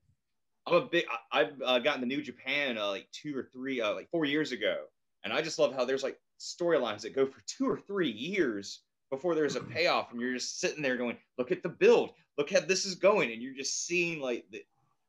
[0.67, 1.05] I'm a big.
[1.31, 4.25] I, I've uh, gotten to New Japan uh, like two or three, uh, like four
[4.25, 4.85] years ago,
[5.25, 8.81] and I just love how there's like storylines that go for two or three years
[9.11, 12.11] before there's a payoff, and you're just sitting there going, "Look at the build.
[12.39, 14.63] Look how this is going," and you're just seeing like the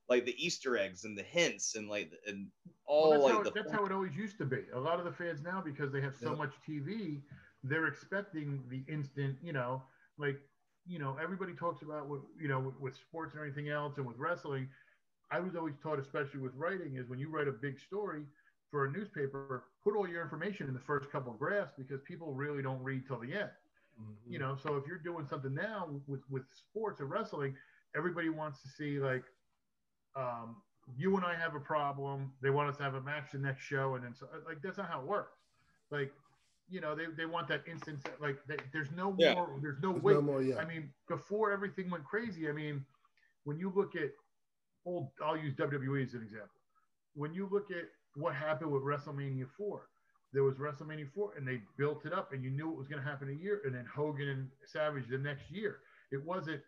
[0.10, 2.52] like the Easter eggs and the hints and like and
[2.86, 4.70] all Well, that's, like how, the it- that's how it always used to be.
[4.74, 6.36] A lot of the fans now, because they have so Yep.
[6.36, 7.24] much TV,
[7.64, 9.38] they're expecting the instant.
[9.42, 9.84] You know,
[10.18, 10.40] like
[10.86, 14.06] you know, everybody talks about with you know with, with sports and everything else, and
[14.06, 14.70] with wrestling.
[15.32, 18.26] I was always taught, especially with writing, is when you write a big story
[18.70, 22.34] for a newspaper, put all your information in the first couple of graphs because people
[22.34, 23.52] really don't read till the end.
[23.98, 24.30] Mhm.
[24.30, 27.56] You know, so if you're doing something now with with sports or wrestling,
[27.96, 29.24] everybody wants to see like
[30.16, 30.58] um,
[30.98, 32.32] you and I have a problem.
[32.42, 34.78] They want us to have a match the next show, and then so like that's
[34.78, 35.38] not how it works.
[35.92, 36.12] Like,
[36.70, 38.00] you know, they, they want that instant.
[38.22, 39.34] Like, they, there's no Yeah.
[39.34, 39.58] more.
[39.62, 40.14] There's no There's wait.
[40.14, 40.58] no more, yeah.
[40.58, 42.48] I mean, before everything went crazy.
[42.48, 42.86] I mean,
[43.44, 44.12] when you look at
[44.86, 46.50] old, I'll use WWE as an example.
[47.16, 49.88] When you look at what happened with WrestleMania four,
[50.32, 53.02] there was WrestleMania four, and they built it up, and you knew it was going
[53.02, 55.80] to happen a year, and then Hogan and Savage the next year.
[56.12, 56.62] It wasn't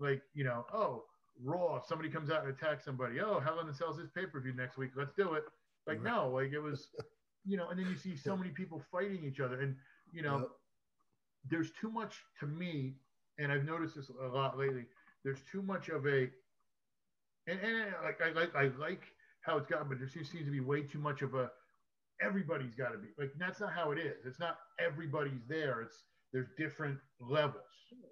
[0.00, 1.04] like you know, oh,
[1.42, 3.20] Raw, somebody comes out and attacks somebody.
[3.20, 4.90] Oh, Hell in a Cell's his pay per view next week.
[4.96, 5.44] Let's do it.
[5.86, 6.12] Like Right.
[6.14, 6.88] no, like it was,
[7.44, 7.68] you know.
[7.68, 9.76] And then you see so many people fighting each other, and
[10.12, 10.48] you know, Yep.
[11.50, 12.96] there's too much to me,
[13.38, 14.86] and I've noticed this a lot lately.
[15.24, 16.30] There's too much of a,
[17.46, 19.02] and, and like I like I like
[19.42, 21.50] how it's gotten, but there seems to be way too much of a.
[22.22, 24.24] Everybody's got to be like that's not how it is.
[24.24, 25.82] It's not everybody's there.
[25.82, 27.62] It's there's different levels.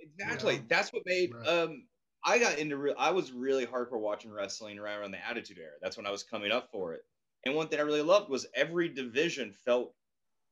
[0.01, 0.57] Exactly.
[0.57, 0.61] Yeah.
[0.69, 1.47] That's what made Right.
[1.49, 1.87] um
[2.25, 5.73] I got into real I was really hardcore watching wrestling around, around the Attitude Era.
[5.81, 7.05] That's when I was coming up for it.
[7.45, 9.93] And one thing I really loved was every division felt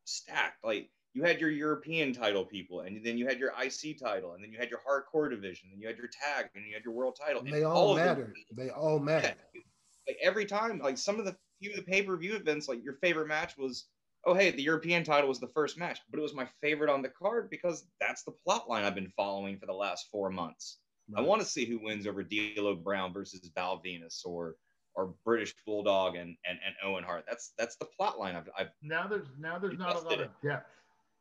[0.05, 0.65] stacked.
[0.65, 4.43] Like you had your European title people, and then you had your IC title, and
[4.43, 6.95] then you had your hardcore division, and you had your tag, and you had your
[6.95, 7.43] world title.
[7.43, 8.35] and They all of them- matter.
[8.57, 9.35] They all matter.
[9.55, 9.61] yeah.
[10.09, 12.83] Like every time, like some of the few of the pay per view events, like
[12.83, 13.87] your favorite match was,
[14.25, 17.03] oh hey, the European title was the first match, but it was my favorite on
[17.03, 20.79] the card because that's the plot line I've been following for the last four months.
[21.17, 24.57] I want to see who wins over D'Lo Brown versus Val Venis or
[24.95, 27.25] or British Bulldog and and, and Owen Hart.
[27.29, 30.21] That's that's the plot line I've, I've now there's now there's not a lot Invested
[30.21, 30.71] of depth.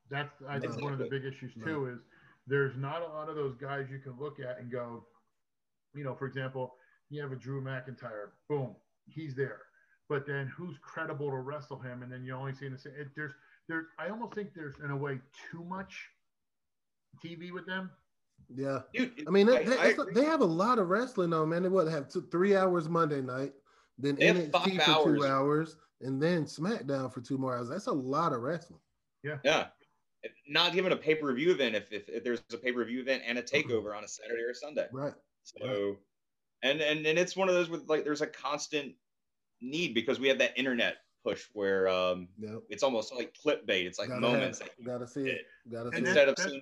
[0.09, 0.83] That's I think No.
[0.83, 1.99] one of the big issues too is
[2.47, 5.05] there's not a lot of those guys you can look at and go,
[5.93, 6.75] you know, for example,
[7.09, 8.75] you have a Drew McIntyre, boom,
[9.07, 9.61] he's there,
[10.07, 12.01] but then who's credible to wrestle him?
[12.01, 12.93] And then you only see in the same.
[12.97, 13.33] It, there's
[13.67, 15.19] there's I almost think there's in a way
[15.51, 16.09] too much
[17.23, 17.91] TV with them.
[18.55, 18.79] Yeah.
[18.93, 19.23] dude.
[19.27, 20.13] I mean, they, I- I it's- agree.
[20.13, 21.63] they have a lot of wrestling though, man.
[21.63, 23.53] They what have two, three hours Monday night,
[23.97, 25.25] then NXT five for two hours.
[25.25, 27.69] hours, and then SmackDown for two more hours.
[27.69, 28.79] That's a lot of wrestling.
[29.23, 29.37] yeah.
[29.43, 29.67] Yeah.
[30.49, 32.99] Not even a pay per view event if, if, if there's a pay per view
[33.01, 33.69] event and a Mm-hmm.
[33.71, 34.87] takeover on a Saturday or Sunday.
[34.91, 35.13] Right.
[35.43, 35.95] So
[36.61, 38.93] and and and it's one of those with like there's a constant
[39.61, 42.63] need because we have that internet push where um Yep.
[42.69, 43.85] it's almost like clip bait.
[43.85, 44.59] It's like Gotta moments.
[44.59, 45.45] have- that you gotta see it.
[45.71, 46.09] Gotta see And it.
[46.09, 46.61] instead of seeing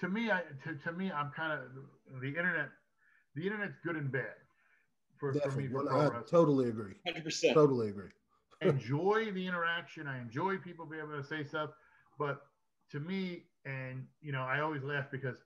[0.00, 1.60] to me, I to, to me, I'm kind of
[2.20, 2.68] the internet.
[3.34, 4.34] The internet's good and bad
[5.18, 6.22] for, for me for I wrestling.
[6.28, 6.94] totally agree.
[7.06, 7.54] 100%.
[7.54, 8.10] Totally agree.
[8.62, 10.06] enjoy the interaction.
[10.08, 11.70] I enjoy people being able to say stuff.
[12.18, 12.40] But
[12.92, 15.36] to me, and you know, I always laugh because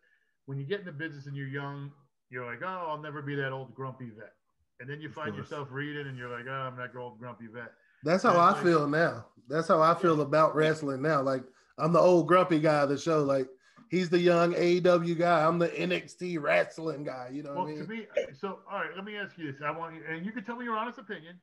[0.46, 1.90] when you get in the business and you're young,
[2.30, 4.32] you're like, oh, I'll never be that old grumpy vet.
[4.80, 5.44] And then you Of find course.
[5.50, 7.72] yourself reading and you're like, oh, I'm that old grumpy vet.
[8.04, 9.26] That's how Yeah, I it's like- feel now.
[9.48, 11.20] That's how I feel about wrestling now.
[11.20, 11.42] Like
[11.78, 13.22] I'm the old grumpy guy of the show.
[13.22, 13.48] Like
[13.92, 15.46] he's the young AEW guy.
[15.46, 17.28] I'm the NXT wrestling guy.
[17.30, 17.98] You know Well, what I to mean?
[18.00, 19.60] me, so all right, let me ask you this.
[19.64, 21.38] I want you, and you can tell me your honest opinion.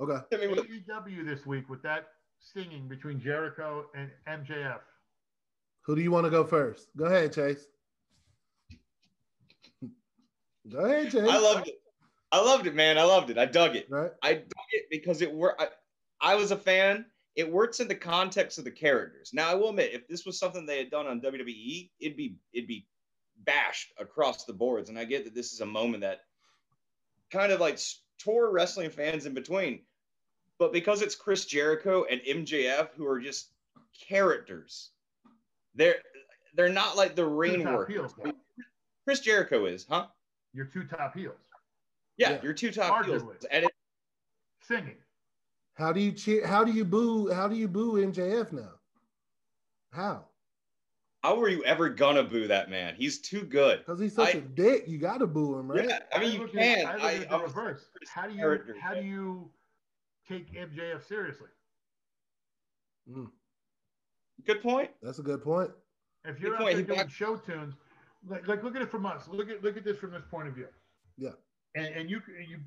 [0.00, 0.18] Okay.
[0.32, 2.08] I AEW this week with that
[2.40, 4.80] singing between Jericho and MJF.
[5.82, 6.88] Who do you want to go first?
[6.96, 7.66] Go ahead, Chase.
[10.70, 11.28] Go ahead, Chase.
[11.28, 11.80] I loved it.
[12.32, 12.98] I loved it, man.
[12.98, 13.38] I loved it.
[13.38, 13.86] I dug it.
[13.88, 14.10] Right.
[14.22, 15.62] I dug it because it worked.
[15.62, 15.68] I,
[16.20, 17.06] I was a fan.
[17.36, 19.30] It works in the context of the characters.
[19.32, 22.36] Now, I will admit, if this was something they had done on WWE, it'd be
[22.52, 22.86] it'd be
[23.44, 24.88] bashed across the boards.
[24.88, 26.20] And I get that this is a moment that
[27.30, 27.78] kind of like
[28.18, 29.80] tore wrestling fans in between.
[30.58, 33.50] But because it's Chris Jericho and MJF, who are just
[34.08, 34.90] characters,
[35.74, 35.96] they're
[36.54, 37.94] they're not like the ring top workers.
[37.94, 38.14] heels.
[39.04, 40.06] Chris Jericho is, huh?
[40.52, 41.34] Your two top heels
[42.16, 42.38] Yeah, Yeah.
[42.44, 43.72] you're two top heels, and it,
[44.62, 44.94] singing.
[45.74, 46.46] How do you cheer?
[46.46, 47.32] How do you boo?
[47.32, 48.72] How do you boo MJF now?
[49.92, 50.24] How?
[51.22, 52.94] how were you ever gonna boo that man?
[52.96, 53.78] He's too good.
[53.78, 54.84] Because he's such I- a dick.
[54.86, 55.88] You got to boo him, right?
[55.88, 56.86] Yeah, I mean you look at- can.
[56.86, 57.86] I look I, at I the reverse.
[58.08, 59.50] How do you how do you
[60.28, 61.48] take MJF seriously?
[63.10, 63.30] Mm,
[64.46, 64.90] good point.
[65.02, 65.70] that's a good point.
[66.26, 66.70] If you're Good out point.
[66.76, 67.74] there He doing back- show tunes,
[68.26, 69.26] like, like look at it from us.
[69.28, 70.68] Look at look at this from this point of view.
[71.18, 71.32] Yeah.
[71.74, 72.58] And and you you,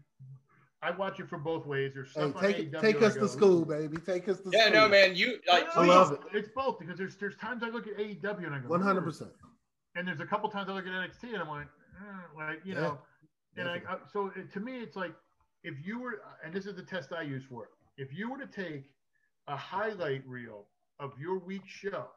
[0.87, 1.91] I watch it from both ways.
[1.93, 3.97] There's Hey, stuff on take AEW take us go, to school, baby.
[3.97, 4.79] Take us to Yeah, school.
[4.79, 5.15] no, man.
[5.15, 6.19] You like I love it.
[6.33, 9.03] It's both because there's there's times I look at AEW and I go One hundred
[9.03, 9.31] percent.
[9.95, 11.67] and there's a couple times I look at NXT and I'm like,
[11.99, 12.99] eh, like you Yeah, know,
[13.57, 13.81] and I.
[13.89, 15.13] I so it, to me it's like
[15.63, 18.37] if you were, and this is the test I use for it, if you were
[18.37, 18.91] to take
[19.47, 20.67] a highlight reel
[20.99, 22.07] of your week show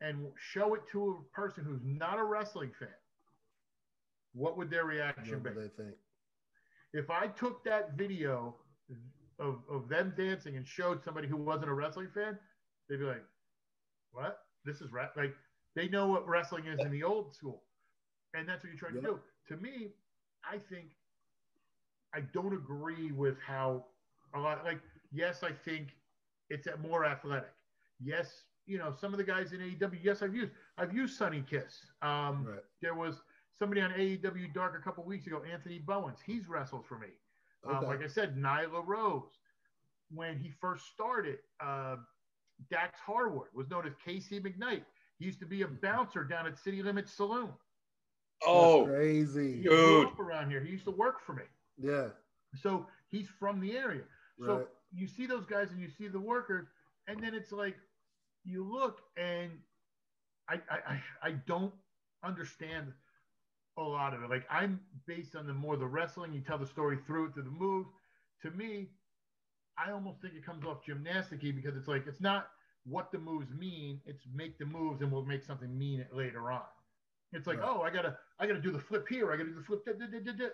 [0.00, 2.88] and show it to a person who's not a wrestling fan,
[4.34, 5.50] what would their reaction What be?
[5.54, 5.96] do they think?
[6.92, 8.56] If I took that video
[9.38, 12.38] of, of them dancing and showed somebody who wasn't a wrestling fan,
[12.88, 13.24] they'd be like,
[14.12, 14.38] "What?
[14.64, 15.08] This is re-?
[15.16, 15.34] like
[15.74, 17.64] they know what wrestling is in the old school,
[18.34, 19.08] and that's what you're trying Yeah.
[19.08, 19.94] to do." To me,
[20.44, 20.96] I think
[22.14, 23.86] I don't agree with how
[24.34, 24.64] a lot.
[24.64, 25.96] Like, yes, I think
[26.50, 27.52] it's more athletic.
[27.98, 29.98] Yes, you know some of the guys in AEW.
[30.02, 31.86] Yes, I've used I've used Sonny Kiss.
[32.02, 32.64] Um, Right.
[32.80, 33.22] There was
[33.62, 36.18] somebody on AEW Dark a couple weeks ago, Anthony Bowens.
[36.26, 37.06] He's wrestled for me.
[37.64, 39.38] Um, like I said, Nyla Rose.
[40.12, 41.96] When he first started, uh,
[42.72, 44.82] Dax Harwood was known as KC McKnight.
[45.20, 47.50] He used to be a bouncer down at City Limits Saloon.
[48.40, 49.58] That's oh crazy.
[49.58, 49.70] He Dude.
[49.70, 50.60] grew up around here.
[50.60, 51.44] He used to work for me.
[51.78, 52.08] Yeah.
[52.60, 54.02] So he's from the area.
[54.44, 56.66] So you see those guys and you see the workers,
[57.06, 57.76] and then it's like
[58.44, 59.52] you look and
[60.48, 61.72] I I, I, I don't
[62.24, 62.92] understand
[63.78, 64.30] a lot of it.
[64.30, 67.44] Like I'm based on the more the wrestling, you tell the story through it through
[67.44, 67.86] the move.
[68.42, 68.90] To me,
[69.78, 72.48] I almost think it comes off gymnasticy because it's like it's not
[72.84, 76.50] what the moves mean, it's make the moves and we'll make something mean it later
[76.52, 76.62] on.
[77.32, 77.68] It's like, Right.
[77.68, 79.92] oh, I gotta I gotta do the flip here, I gotta do the flip da,
[79.92, 80.48] da, da, da, da.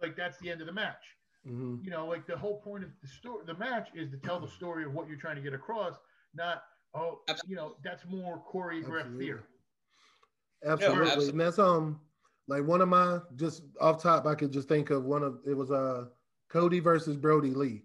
[0.00, 1.04] like that's the end of the match
[1.44, 4.38] hmm you know, like the whole point of the story, the match is to tell
[4.40, 5.94] the story of what you're trying to get across,
[6.34, 6.62] not
[6.94, 9.18] oh, you know, that's more choreographed Absolutely.
[9.18, 9.44] theater.
[10.66, 11.06] Absolutely.
[11.06, 11.30] absolutely.
[11.30, 12.00] And that's um
[12.50, 15.54] like one of my just off top I could just think of one of it
[15.54, 16.06] was uh
[16.48, 17.84] Cody versus Brodie Lee.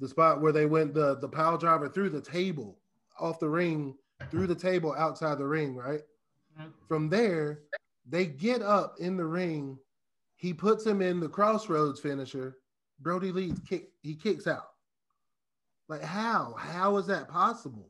[0.00, 2.78] The spot where they went the the pile driver through the table
[3.18, 3.96] off the ring
[4.30, 6.00] through the table outside the ring, right?
[6.58, 6.72] Mhm.
[6.88, 7.60] From there,
[8.04, 9.78] they get up in the ring.
[10.34, 12.58] He puts him in the CrossRhodes finisher.
[13.00, 14.70] Brodie Lee kick he kicks out.
[15.88, 16.54] Like how?
[16.58, 17.88] How is that possible?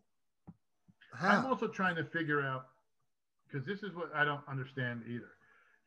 [1.21, 2.67] I'm also trying to figure out
[3.47, 5.31] because this is what I don't understand either,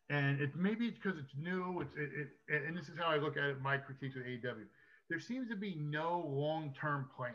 [0.09, 1.81] and it maybe it's because it's new.
[1.81, 3.61] It's it, it, and this is how I look at it.
[3.61, 4.65] My critiques with AEW,
[5.09, 7.33] there seems to be no long-term plan,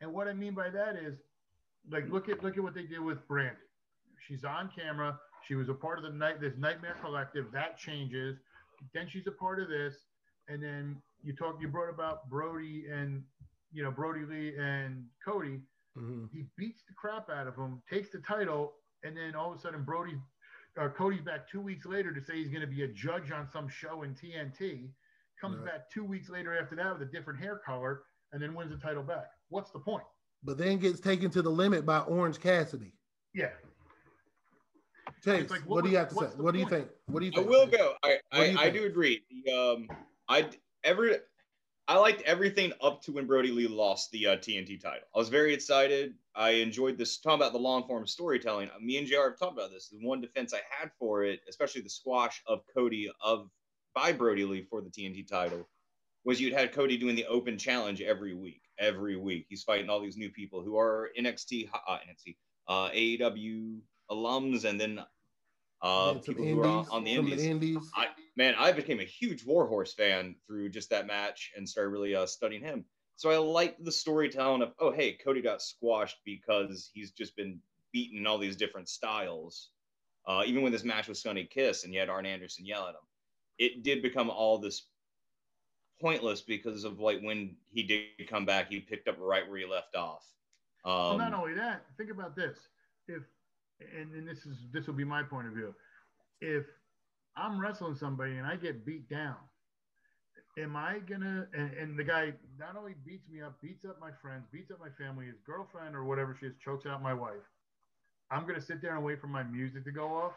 [0.00, 1.18] and what I mean by that is,
[1.90, 3.56] like look at look at what they did with Brandi.
[4.26, 5.18] She's on camera.
[5.46, 7.46] She was a part of the night this Nightmare Collective.
[7.52, 8.38] That changes.
[8.94, 9.94] Then she's a part of this,
[10.48, 11.56] and then you talk.
[11.60, 13.22] You brought about Brodie and
[13.72, 15.60] you know Brodie Lee and Cody
[15.98, 16.30] Mhm.
[16.32, 19.60] he beats the crap out of him, takes the title, and then all of a
[19.60, 20.18] sudden Brodie
[20.80, 23.48] uh, Cody's back two weeks later to say he's going to be a judge on
[23.50, 24.90] some show in TNT.
[25.40, 25.66] Comes Right.
[25.66, 28.76] back two weeks later after that with a different hair color, and then wins the
[28.78, 29.26] title back.
[29.48, 30.04] What's the point?
[30.44, 32.94] But then gets taken to the limit by Orange Cassidy.
[33.34, 33.50] Yeah,
[35.24, 36.20] Chase, like, what, what do you have to say?
[36.20, 36.88] what's the What do you think?
[37.06, 37.46] What do you think?
[37.46, 37.94] I will go.
[38.02, 39.22] I What do I, I do agree.
[39.44, 39.88] The um
[40.28, 40.48] I
[40.84, 41.16] every
[41.88, 45.06] I liked everything up to when Brodie Lee lost the uh, TNT title.
[45.14, 46.14] I was very excited.
[46.34, 48.70] I enjoyed this talking about the long form storytelling.
[48.80, 49.88] Me and JR have talked about this.
[49.88, 53.50] The one defense I had for it, especially the squash of Cody of
[53.94, 55.68] by Brodie Lee for the TNT title,
[56.24, 58.62] was you'd had Cody doing the open challenge every week.
[58.78, 62.36] Every week, he's fighting all these new people who are NXT, uh, NXT,
[62.68, 63.78] uh, AEW
[64.10, 65.00] alums, and then
[65.82, 67.74] uh, some people who are on, indies, the indies.
[67.74, 67.90] indies.
[67.94, 72.14] I man, I became a huge Warhorse fan through just that match and started really
[72.14, 72.84] uh, studying him.
[73.16, 77.58] So I liked the storytelling of, oh hey, Cody got squashed because he's just been
[77.92, 79.70] beaten in all these different styles.
[80.26, 82.90] Uh, even when this match was Sonny Kiss and you had Arn Anderson yell at
[82.90, 83.06] him,
[83.58, 84.88] it did become all this
[86.00, 89.66] pointless because of like when he did come back, he picked up right where he
[89.66, 90.24] left off.
[90.84, 91.84] well, Um, not only that.
[91.96, 92.58] Think about this.
[93.08, 93.22] If
[93.96, 95.74] and, and this is this will be my point of view.
[96.40, 96.66] If
[97.36, 99.36] I'm wrestling somebody and I get beat down,
[100.58, 104.10] am I gonna and, and the guy not only beats me up, beats up my
[104.20, 107.42] friends, beats up my family, his girlfriend or whatever she is, chokes out my wife.
[108.30, 110.34] I'm gonna sit there and wait for my music to go off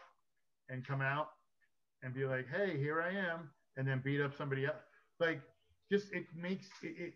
[0.69, 1.29] and come out
[2.03, 4.75] and be like, hey, here I am, and then beat up somebody else.
[5.19, 5.41] Like,
[5.91, 7.13] just it makes it, it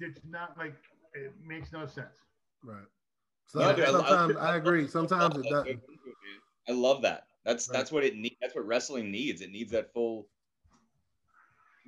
[0.00, 0.74] it's not like
[1.14, 2.16] it makes no sense.
[2.64, 2.84] Right.
[3.46, 4.88] So No, dude, I- sometimes I, agree.
[4.88, 5.80] Sometimes it doesn't.
[6.68, 7.24] I love that.
[7.50, 7.78] That's Right.
[7.78, 8.36] that's what it needs.
[8.40, 9.40] That's what wrestling needs.
[9.40, 10.28] It needs that full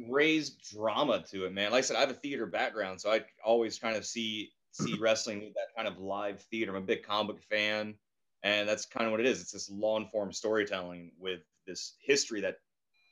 [0.09, 1.71] raised drama to it, man.
[1.71, 4.95] Like I said, I have a theater background, so I always kind of see see
[5.01, 6.73] wrestling with that kind of live theater.
[6.75, 7.95] I'm a big comic book fan,
[8.43, 9.41] and that's kind of what it is.
[9.41, 12.57] It's this long form storytelling with this history that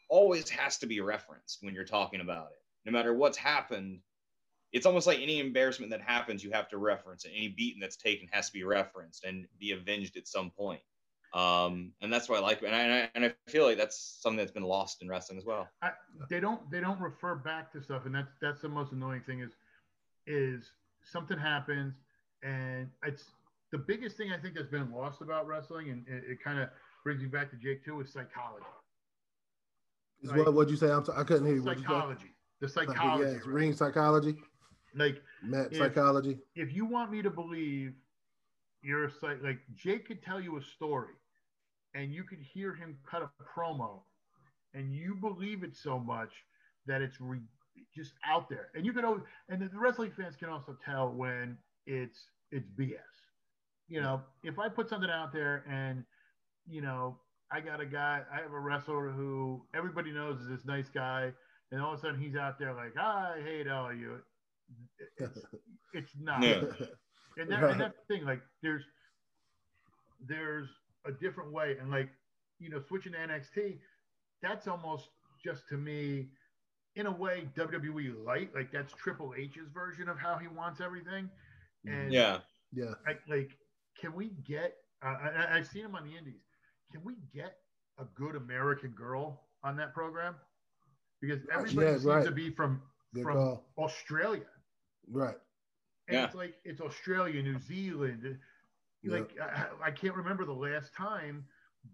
[0.08, 4.00] always has to be referenced when you're talking about it, no matter what's happened.
[4.72, 7.32] It's almost like any embarrassment that happens, you have to reference it.
[7.34, 10.80] Any beating that's taken has to be referenced and be avenged at some point
[11.32, 12.66] um, and that's why I like it.
[12.66, 15.68] And I, and I feel like that's something that's been lost in wrestling as well.
[15.82, 15.90] I,
[16.28, 19.40] they don't they don't refer back to stuff, and that's that's the most annoying thing
[19.40, 19.52] is
[20.26, 20.72] is
[21.04, 21.94] something happens,
[22.42, 23.24] and it's
[23.70, 26.68] the biggest thing I think that's been lost about wrestling, and it, it kind of
[27.04, 28.66] brings me back to Jake too, is psychology.
[30.22, 30.90] Is what would you say?
[30.90, 31.62] I'm sorry, I couldn't hear you.
[31.62, 31.92] What'd you say?
[31.92, 33.24] Psychology, the psychology.
[33.24, 33.54] yeah, it's right?
[33.54, 34.34] ring psychology,
[34.94, 36.38] Like Matt If- psychology.
[36.56, 37.94] if you want me to believe
[38.82, 41.14] you're psych, like Jake could tell you a story,
[41.94, 44.00] and you could hear him cut a promo,
[44.74, 46.30] and you believe it so much
[46.86, 47.40] that it's re-
[47.94, 51.56] just out there, and you can always, and the wrestling fans can also tell when
[51.86, 52.96] it's it's BS.
[53.88, 56.04] You know, if I put something out there and
[56.66, 57.18] you know
[57.50, 61.32] I got a guy, I have a wrestler who everybody knows is this nice guy,
[61.72, 64.18] and all of a sudden he's out there like I hate all you.
[65.18, 65.38] It's,
[65.92, 66.42] it's not.
[66.42, 66.62] Yeah.
[67.38, 68.24] And, that, and that's the thing.
[68.26, 68.82] Like, there's
[70.26, 70.68] there's
[71.06, 72.10] a different way, and like
[72.58, 73.78] you know, switching to NXT,
[74.42, 75.08] that's almost
[75.42, 76.28] just to me,
[76.96, 78.50] in a way, WWE light.
[78.54, 81.30] Like that's Triple H's version of how he wants everything.
[81.86, 82.38] And Yeah,
[82.72, 82.92] yeah.
[83.06, 83.50] I, like,
[83.98, 84.74] can we get?
[85.02, 86.42] Uh, I, I've seen him on the Indies.
[86.92, 87.56] Can we get
[87.98, 90.34] a good American girl on that program?
[91.22, 92.24] Because everybody Yeah, seems right.
[92.24, 92.82] to be from
[93.14, 93.64] Good from call.
[93.78, 94.44] Australia.
[95.10, 95.36] Right.
[96.08, 96.24] And Yeah.
[96.26, 98.38] it's like it's Australia, New Zealand.
[99.02, 99.12] Yeah.
[99.12, 101.44] Like I, I can't remember the last time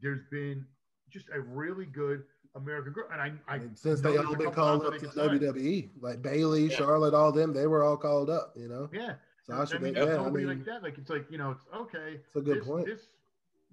[0.03, 0.67] there's been
[1.11, 2.25] just a really good
[2.57, 3.09] American girl.
[3.13, 5.39] And I, I And since they there's all been called up to they can.
[5.39, 6.77] WWE, like Bayley, Yeah.
[6.77, 8.53] Charlotte, all them, they were all called up.
[8.57, 9.15] You know, Yeah.
[9.45, 9.77] Sasha.
[9.77, 10.83] I mean, they- there's yeah, I mean, like that.
[10.83, 12.21] Like it's like you know, it's okay.
[12.27, 12.87] it's a good this, point.
[12.87, 13.09] This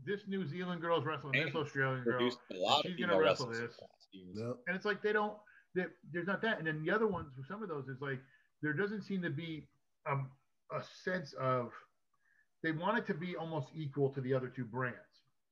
[0.06, 3.58] this New Zealand girl's wrestling this Australian girl, a lot she's gonna wrestle this.
[3.60, 4.38] in the past years.
[4.38, 4.58] Yep.
[4.68, 5.34] and it's like they don't.
[5.76, 6.60] They, there's not that.
[6.60, 8.20] And then the other ones, for some of those, is like
[8.62, 9.68] there doesn't seem to be
[10.10, 10.30] um,
[10.72, 11.72] a sense of
[12.62, 14.98] they want it to be almost equal to the other two brands.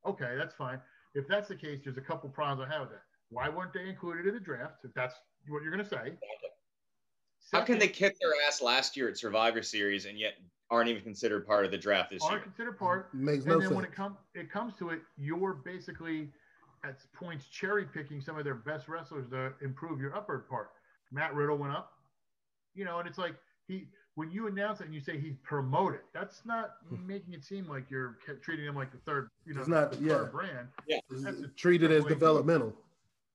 [0.06, 0.80] Okay, that's fine.
[1.14, 3.04] If that's the case, there's a couple problems I have with that.
[3.30, 4.84] Why weren't they included in the draft?
[4.84, 5.16] If that's
[5.48, 6.14] what you're going to say.
[7.52, 10.34] How can they kick their ass last year at Survivor Series and yet
[10.70, 12.32] aren't even considered part of the draft this year?
[12.32, 13.14] aren't considered part?
[13.14, 13.76] Makes and no then sense.
[13.76, 16.30] when it comes it comes to it, you're basically
[16.86, 20.72] at points cherry picking some of their best wrestlers to improve your upper part.
[21.12, 21.92] Matt Riddle went up,
[22.74, 23.36] you know, and it's like
[23.68, 27.06] he when you announce it and you say he's promoted, that's not hmm.
[27.08, 30.00] making it seem like you're treating him like the third, you know, It's not- the
[30.00, 30.18] yeah.
[30.18, 30.68] third brand.
[30.88, 32.74] It's That's a treated as developmental.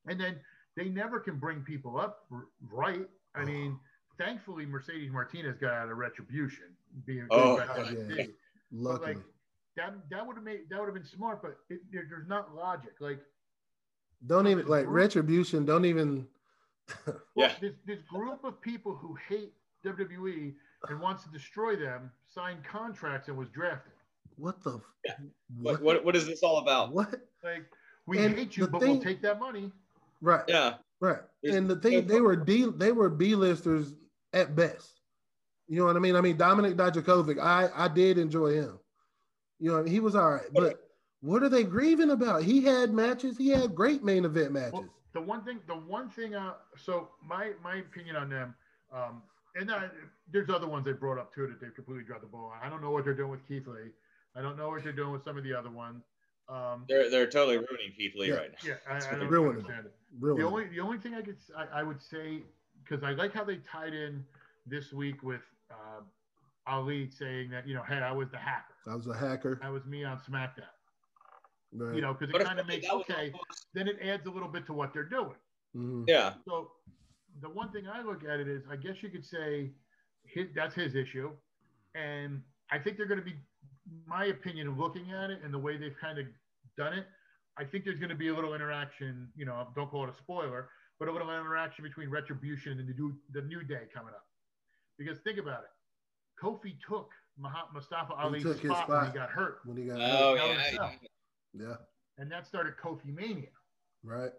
[0.07, 0.37] And then
[0.77, 2.27] they never can bring people up
[2.71, 3.09] right.
[3.35, 3.79] I mean,
[4.19, 6.67] thankfully Mercedes Martinez got out of retribution
[7.05, 7.93] being Oh, back on yeah.
[7.93, 8.33] NXT.
[8.73, 9.23] Luckily, like
[9.77, 12.55] that that would have made that would have been smart, but it, there, there's not
[12.55, 12.95] logic.
[13.01, 13.21] Like
[14.27, 15.65] Don't even like retribution.
[15.65, 16.27] Don't even.
[17.37, 17.53] Yeah.
[17.61, 19.53] This, this group of people who hate
[19.85, 20.55] WWE
[20.91, 23.93] and wants to destroy them signed contracts and was drafted.
[24.37, 24.81] What the?
[25.05, 25.13] Yeah.
[25.61, 25.73] What?
[25.75, 26.93] What, what what is this all about?
[26.93, 27.21] What?
[27.43, 27.65] Like,
[28.07, 29.73] we And hate you, the but thing- we'll take that money.
[30.21, 30.45] Right.
[30.49, 30.75] Yeah.
[31.01, 31.21] Right.
[31.43, 33.95] There's- and the thing they were D they were B listers
[34.33, 35.01] at best.
[35.69, 36.17] You know what I mean?
[36.17, 38.79] I mean Dominik Dijakovic, I I did enjoy him.
[39.59, 40.47] You know, he was all right.
[40.53, 40.81] But
[41.21, 42.43] what are they grieving about?
[42.43, 44.73] He had matches, he had great main event matches.
[44.75, 48.55] Well, the one thing, the one thing, uh, so my my opinion on them,
[48.93, 49.23] um,
[49.59, 49.81] and uh,
[50.31, 52.53] there's other ones they brought up too that they've completely dropped the ball.
[52.55, 52.67] on.
[52.67, 53.91] I don't know what they're doing with Keith Lee.
[54.35, 56.03] I don't know what they're doing with some of the other ones.
[56.49, 58.35] Um, They're they're totally ruining Keith Lee Yeah.
[58.35, 58.69] right now.
[58.69, 59.95] yeah, I, I don't Ruining understand it.
[60.21, 60.43] really.
[60.43, 61.37] The only the only thing I could
[61.73, 62.43] I would say
[62.85, 64.25] because I like how they tied in
[64.67, 65.41] this week with
[65.73, 66.03] uh,
[66.69, 69.59] Ali saying that you know hey I was the hacker I was a hacker.
[69.61, 70.71] that was me on SmackDown
[71.75, 71.97] Right.
[71.97, 74.67] you know because it kind of makes okay almost- then it adds a little bit
[74.67, 75.35] to what they're doing
[75.77, 76.05] Mhm.
[76.07, 76.35] Yeah.
[76.47, 76.71] so
[77.41, 79.71] the one thing I look at it is I guess you could say
[80.25, 81.31] his, that's his issue
[81.95, 83.37] and I think they're going to be
[84.07, 86.27] my opinion of looking at it and the way they've kind of
[86.77, 87.07] done it
[87.59, 90.17] I think there's going to be a little interaction you know don't call it a
[90.17, 90.69] spoiler
[90.99, 94.25] but a little interaction between Retribution and the new, the new day coming up.
[94.99, 96.43] Because think about it.
[96.43, 99.59] Kofi took Mahat Mustafa Ali's took his spot, when he got hurt.
[99.65, 100.91] When he got Oh That was yeah.
[101.55, 101.75] yeah,
[102.19, 103.49] And that started Kofi Mania.
[104.05, 104.33] right.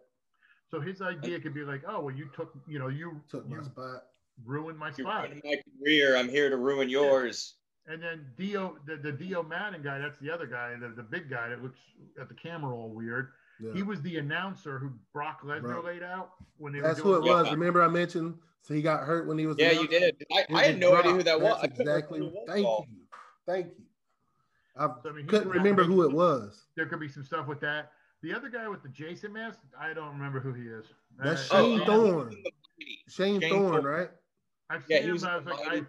[0.69, 3.57] So his idea could be like, oh, well, you took, you know, you, Took my
[3.57, 4.03] you spot.
[4.45, 5.23] ruined my You're spot.
[5.23, 6.17] ruining my career.
[6.17, 7.55] I'm here to ruin yours.
[7.87, 11.29] And then Dio, the, the Dio Maddin guy, that's the other guy, the, the big
[11.29, 11.79] guy that looks
[12.19, 13.29] at the camera all weird.
[13.61, 13.73] Yeah.
[13.73, 15.83] He was the announcer who Brock Lesnar Right.
[15.85, 16.87] laid out when they were.
[16.89, 17.45] That's were who it was.
[17.47, 17.53] Yeah.
[17.53, 20.25] Remember I mentioned so he got hurt when he was Yeah, you did.
[20.33, 21.61] I, I had was no idea who that was.
[21.61, 22.19] That's I exactly.
[22.19, 22.85] who it was Thank you.
[23.47, 23.85] Thank you.
[24.77, 26.65] I So, I mean, couldn't remember who it was.
[26.75, 27.93] there could be some stuff with that.
[28.23, 30.85] The other guy with the Jason mask, I don't remember who he is.
[31.17, 32.35] That's I- Shane I- Thorne.
[33.09, 33.83] Shane Shane, Thorne, Thorne.
[33.85, 34.09] right?
[34.69, 35.87] I've Yeah, seen he him, was I was like, I, invited.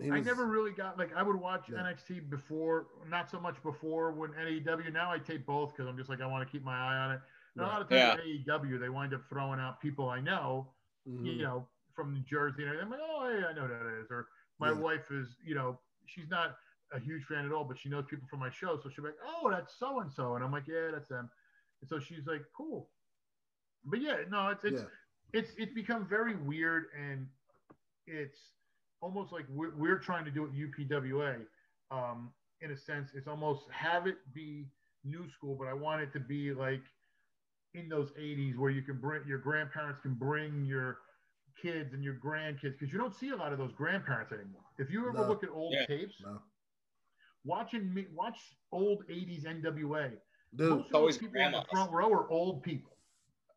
[0.00, 1.78] He I never really got like I would watch Yeah.
[1.78, 4.92] NXT before, not so much before when AEW.
[4.92, 7.12] Now I tape both because I'm just like I want to keep my eye on
[7.12, 7.20] it.
[7.56, 8.56] And a lot of times Yeah.
[8.56, 10.72] AEW they wind up throwing out people I know,
[11.08, 11.24] Mhm.
[11.24, 14.10] you know, from New Jersey, and I'm like, oh, hey, I know who that is.
[14.10, 14.78] Or my Yeah.
[14.78, 16.58] wife is, you know, she's not
[16.92, 19.10] a huge fan at all, but she knows people from my show, so she'll be
[19.10, 21.30] like, oh, that's so and so, and I'm like, yeah, that's them.
[21.80, 22.88] And so she's like, cool.
[23.84, 24.88] But yeah, no, it's it's yeah.
[25.40, 27.26] it's it's become very weird and
[28.06, 28.38] it's
[29.00, 31.40] almost like we're, we're trying to do it UPWA
[31.90, 32.30] um,
[32.62, 34.66] in a sense it's almost have it be
[35.04, 36.80] new school but I want it to be like
[37.74, 40.98] in those 80s where you can bring your grandparents can bring your
[41.60, 44.90] kids and your grandkids because you don't see a lot of those grandparents anymore if
[44.90, 45.28] you ever No.
[45.28, 45.86] look at old Yeah.
[45.86, 46.40] tapes No.
[47.44, 48.38] watching me watch
[48.72, 50.12] old 80s NWA
[50.56, 52.90] Dude, most of always those people in the front row are old people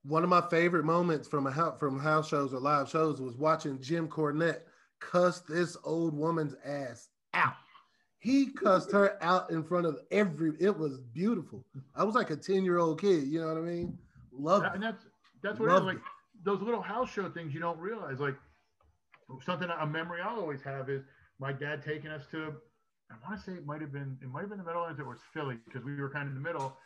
[0.04, 3.36] one of my favorite moments from a house from house shows or live shows was
[3.36, 4.62] watching Jim Cornette
[5.00, 7.54] cuss this old woman's ass out.
[8.20, 10.54] He cussed her out in front of every.
[10.60, 11.66] It was beautiful.
[11.96, 13.28] I was like a ten year old kid.
[13.28, 13.98] You know what I mean?
[14.32, 14.62] Love.
[14.64, 15.06] That- and that's
[15.42, 15.74] that's what it is.
[15.74, 16.02] Loved Like it.
[16.44, 18.20] those little house show things you don't realize.
[18.20, 18.36] Like
[19.44, 21.04] something a memory I'll always have is
[21.40, 22.54] my dad taking us to.
[23.12, 25.00] I want to say it might have been it might have been the Meadowlands.
[25.00, 26.78] It was Philly because we were kind of in the middle,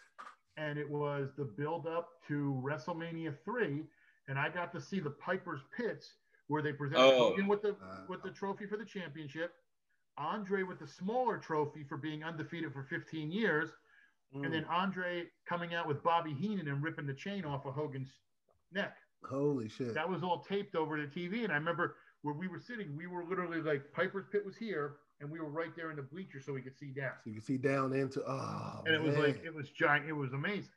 [0.57, 3.84] and it was the build up to WrestleMania three,
[4.27, 6.13] and I got to see the Piper's Pits
[6.47, 7.29] where they presented Oh.
[7.29, 9.55] Hogan with the Uh, with the trophy for the championship,
[10.17, 13.69] Andre with the smaller trophy for being undefeated for 15 years,
[14.34, 14.45] Mm.
[14.45, 18.13] and then Andre coming out with Bobby Heenan and ripping the chain off of Hogan's
[18.71, 18.95] neck.
[19.25, 19.93] Holy shit!
[19.93, 21.43] That was all taped over the TV.
[21.43, 24.97] And I remember where we were sitting, we were literally like Piper's Pit was here,
[25.21, 27.13] and we were right there in the bleacher so we could see down.
[27.23, 28.21] So you could see down into.
[28.27, 30.07] Oh, And it was like it was giant.
[30.07, 30.73] It was amazing.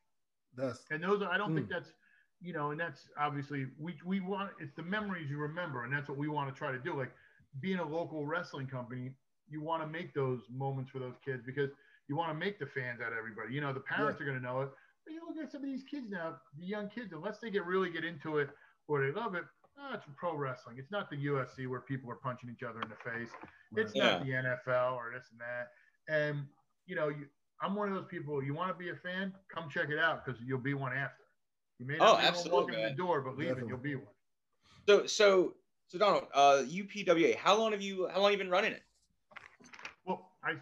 [0.57, 1.73] that's And those are, I don't think Hmm.
[1.73, 1.93] that's
[2.41, 6.09] you know, and that's obviously we we want it's the memories you remember, and that's
[6.09, 6.97] what we want to try to do.
[6.97, 7.13] Like
[7.61, 9.13] being a local wrestling company,
[9.49, 11.71] you want to make those moments for those kids because
[12.09, 13.55] you want to make the fans out of everybody.
[13.55, 14.69] You know, the parents are going to know it.
[15.05, 17.65] But you look at some of these kids now, the young kids, unless they get
[17.67, 18.51] really get into it
[18.89, 19.45] or they love it,
[19.79, 20.77] oh, it's pro wrestling.
[20.79, 23.31] It's not the UFC where people are punching each other in the face.
[23.77, 24.19] It's Yeah.
[24.19, 25.71] not the NFL or this and that.
[26.09, 26.47] And
[26.87, 27.27] you know, you,
[27.63, 28.43] I'm one of those people.
[28.43, 29.33] You want to be a fan?
[29.49, 31.25] Come check it out because you'll be one after.
[31.79, 33.69] You may Oh, not be one absolutely, walking in the door, but leaving, Definitely.
[33.71, 34.15] you'll be one.
[34.87, 35.55] So so
[35.87, 37.37] so Donald, uh, UPWA.
[37.37, 38.83] How long have you how long have you been running it?
[40.05, 40.55] Well, I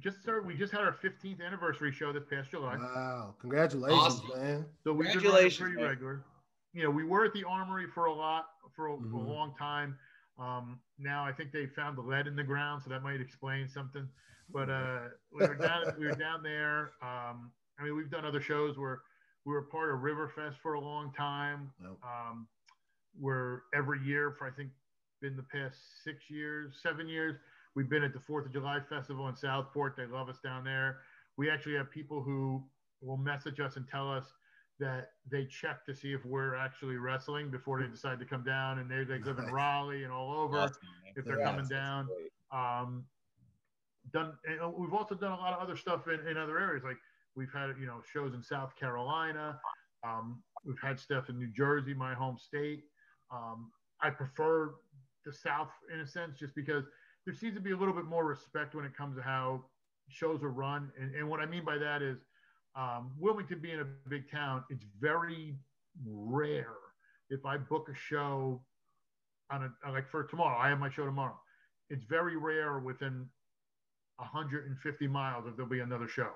[0.00, 0.46] just started.
[0.46, 3.34] We just had our 15th anniversary show this past July, wow!
[3.40, 4.40] Congratulations, Awesome.
[4.40, 4.66] man.
[4.82, 5.84] so we've been running Congratulations, pretty man.
[5.88, 6.24] regular.
[6.72, 9.26] You know, we were at the Armory for a lot for a, for a Mhm.
[9.28, 9.98] long time.
[10.38, 13.68] Um, now I think they found the lead in the ground, so that might explain
[13.68, 14.08] something.
[14.50, 16.92] But uh, we were down we were down there.
[17.02, 19.02] Um, I mean, we've done other shows where
[19.44, 21.72] we were part of Riverfest for a long time.
[21.80, 21.96] Yep.
[22.02, 22.48] Um,
[23.18, 24.70] we're every year for I think
[25.20, 27.36] been the past six years, seven years.
[27.74, 29.96] We've been at the Fourth of July Festival in Southport.
[29.96, 31.00] They love us down there.
[31.36, 32.64] We actually have people who
[33.00, 34.32] will message us and tell us
[34.80, 38.78] that they check to see if we're actually wrestling before they decide to come down.
[38.78, 40.76] And they, they live in Raleigh and all over Awesome,
[41.16, 42.08] if they're Yeah, coming down.
[42.52, 43.04] Um,
[44.12, 44.32] done.
[44.44, 46.84] And uh, we've also done a lot of other stuff in, in other areas.
[46.84, 46.98] Like
[47.34, 49.60] we've had you know shows in South Carolina.
[50.04, 52.84] Um, we've had stuff in New Jersey, my home state.
[53.32, 54.76] Um, I prefer
[55.24, 56.84] the South in a sense, just because
[57.24, 59.64] there seems to be a little bit more respect when it comes to how
[60.08, 60.90] shows are run.
[60.98, 62.18] And, and what I mean by that is,
[62.78, 65.56] um, Wilmington being a big town, it's very
[66.06, 66.76] rare
[67.28, 68.62] if I book a show
[69.50, 70.56] on a like for tomorrow.
[70.56, 71.38] I have my show tomorrow.
[71.90, 73.26] It's very rare within
[74.16, 76.30] 150 miles if there'll be another show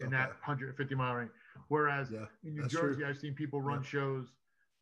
[0.00, 1.30] in that 150 mile range.
[1.68, 3.08] Whereas Yeah, in New Jersey, true.
[3.08, 4.26] I've seen people run shows,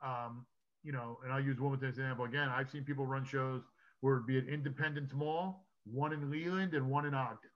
[0.02, 0.46] um,
[0.82, 2.48] you know, and I'll use Wilmington as an example again.
[2.48, 3.62] I've seen people run shows
[4.00, 7.50] where it'd be at Independence Mall, one in Leland and one in Ogden.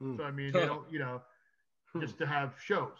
[0.00, 0.16] Hmm.
[0.16, 1.20] So I mean, they don't, you know,
[1.92, 2.00] Hmm.
[2.00, 2.98] just to have shows.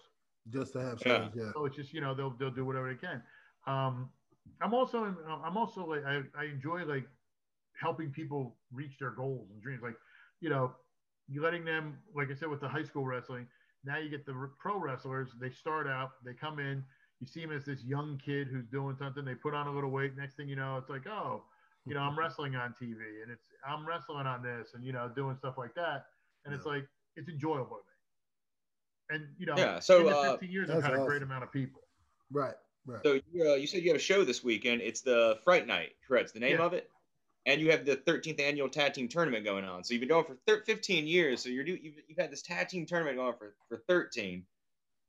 [0.49, 1.51] Just to have shows, yeah.
[1.55, 3.23] So it's just you know they'll they'll do whatever they can.
[3.67, 4.11] Um,
[4.61, 5.15] I'm also
[5.45, 7.07] I'm also like I, I enjoy like
[7.81, 9.83] helping people reach their goals and dreams.
[9.83, 9.97] Like
[10.41, 10.73] you know,
[11.29, 13.47] you letting them like I said with the high school wrestling.
[13.85, 15.31] Now you get the pro wrestlers.
[15.41, 16.85] They start out, they come in.
[17.21, 19.25] You see them as this young kid who's doing something.
[19.25, 20.17] They put on a little weight.
[20.17, 21.45] Next thing you know, it's like oh,
[21.87, 25.11] you know I'm wrestling on TV and it's I'm wrestling on this and you know
[25.15, 26.07] doing stuff like that.
[26.45, 26.87] And it's like
[27.17, 27.90] it's enjoyable to me.
[29.11, 31.23] And you know, Yeah, so, in the uh, 15 years, I've that's had a great
[31.23, 31.83] amount of people.
[32.33, 32.55] Right,
[32.87, 33.01] right.
[33.05, 34.83] So you, uh, you said you have a show this weekend.
[34.83, 36.33] It's the Fright Night, correct?
[36.33, 36.65] The name Yeah.
[36.67, 36.89] of it.
[37.47, 39.83] And you have the 13th annual tag team tournament going on.
[39.83, 41.43] So you've been going for thir- 15 years.
[41.43, 44.45] So you're do- you've, you've had this tag team tournament going for, for 13.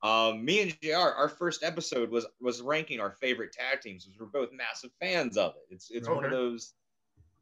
[0.01, 0.95] Um, me and Jr.
[0.95, 4.05] Our first episode was was ranking our favorite tag teams.
[4.05, 5.75] because We're both massive fans of it.
[5.75, 6.73] It's it's one of those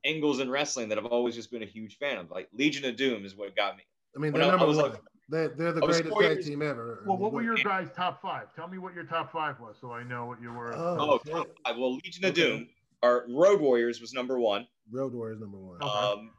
[0.03, 2.30] angles in wrestling that I've always just been a huge fan of.
[2.32, 3.84] Like Legion of Doom is what got me.
[4.16, 4.91] I mean, when they're I- I number was one.
[4.91, 7.02] like- they're, they're the greatest tag years- team ever.
[7.04, 8.54] I Well, mean, what were your guys' top five?
[8.56, 10.74] Tell me what your top five was, so I know what you were.
[10.76, 11.78] Oh, Oh, top five.
[11.78, 12.42] Well, Legion of Okay.
[12.42, 12.70] Doom.
[13.04, 14.68] Our Road Warriors was number one.
[14.92, 15.82] Road Warriors number one.
[15.82, 15.90] Okay.
[15.92, 16.32] Um,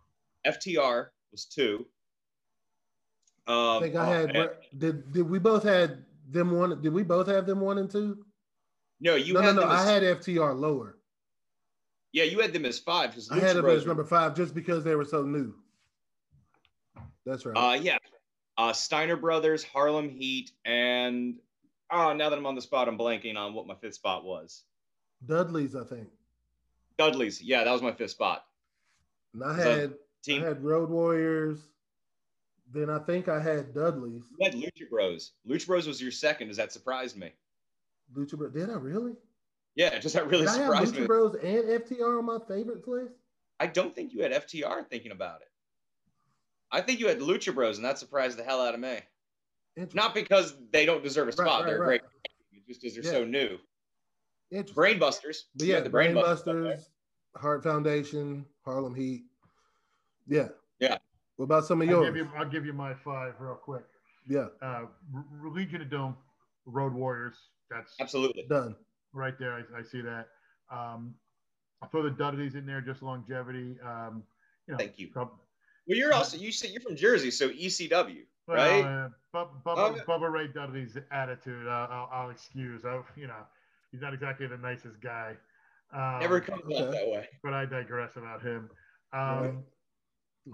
[0.47, 1.87] FTR was two.
[3.47, 4.33] Um, I think I oh, had.
[4.35, 4.49] man.
[4.77, 6.81] Did did we both had them one?
[6.83, 8.25] Did we both have them one and two?
[9.01, 9.69] no, you no, had no, no.
[9.69, 10.99] them as, I had FTR lower.
[12.13, 14.95] yeah, you had them as five I had them as number five just because they
[14.95, 15.55] were so new.
[17.25, 17.57] That's right.
[17.57, 17.97] Uh, yeah,
[18.59, 21.37] uh, Steiner Brothers, Harlem Heat, and
[21.91, 24.65] oh, now that I'm on the spot, I'm blanking on what my fifth spot was.
[25.27, 26.09] Dudley's, I think.
[26.99, 28.45] Dudley's, yeah, that was my fifth spot.
[29.35, 31.59] And I had Team I had Road Warriors.
[32.73, 34.25] Then I think I had Dudley's.
[34.39, 35.33] you had Lucha Bros.
[35.49, 36.49] Lucha Bros was your second.
[36.49, 37.33] Does that surprise me?
[38.15, 38.53] Lucha Bros.
[38.53, 39.13] Did I really?
[39.75, 41.07] Yeah, just that really Did I have surprised Lucha me.
[41.07, 43.15] Bros and FTR on my favorite list?
[43.59, 45.50] I don't think you had FTR thinking about it.
[46.73, 48.99] I think you had Lucha Bros, and that surprised the hell out of me.
[49.77, 49.97] Interesting.
[49.97, 52.01] Not because they don't deserve a spot; right, they're right.
[52.01, 53.59] great, just because they're so new.
[54.51, 54.77] Interesting.
[55.01, 55.37] Brainbusters.
[55.57, 56.73] But yeah, the the Brainbusters.
[56.75, 59.23] up Hart Foundation, Harlem Heat.
[60.27, 60.49] Yeah.
[60.81, 60.99] Yeah.
[61.37, 62.07] What about some of I'll yours?
[62.07, 63.85] give you, I'll give you my five real quick.
[64.29, 66.17] Yeah, Uh, R- Legion of Doom,
[66.67, 67.37] Road Warriors.
[67.71, 68.45] That's Absolutely.
[68.49, 68.77] done.
[69.13, 69.55] right there.
[69.55, 70.29] I, I see that.
[70.71, 71.15] Um,
[71.83, 73.77] I'll throw the Dudleys in there, just longevity.
[73.85, 74.23] Um,
[74.67, 75.09] you know, Thank you.
[75.15, 75.39] Bub-
[75.91, 78.85] Well, you're also you said you're from Jersey, so ECW, well, right?
[78.85, 80.05] uh, Bub- Bubba, Oh.
[80.07, 82.85] Bubba Ray Dudley's attitude, uh, I'll, I'll excuse.
[82.85, 83.41] I, you know,
[83.91, 85.35] he's not exactly the nicest guy.
[85.93, 86.79] Um, Never comes okay.
[86.79, 87.29] out that way.
[87.43, 88.71] but I digress about him.
[89.13, 89.49] Right.
[89.49, 89.65] Um,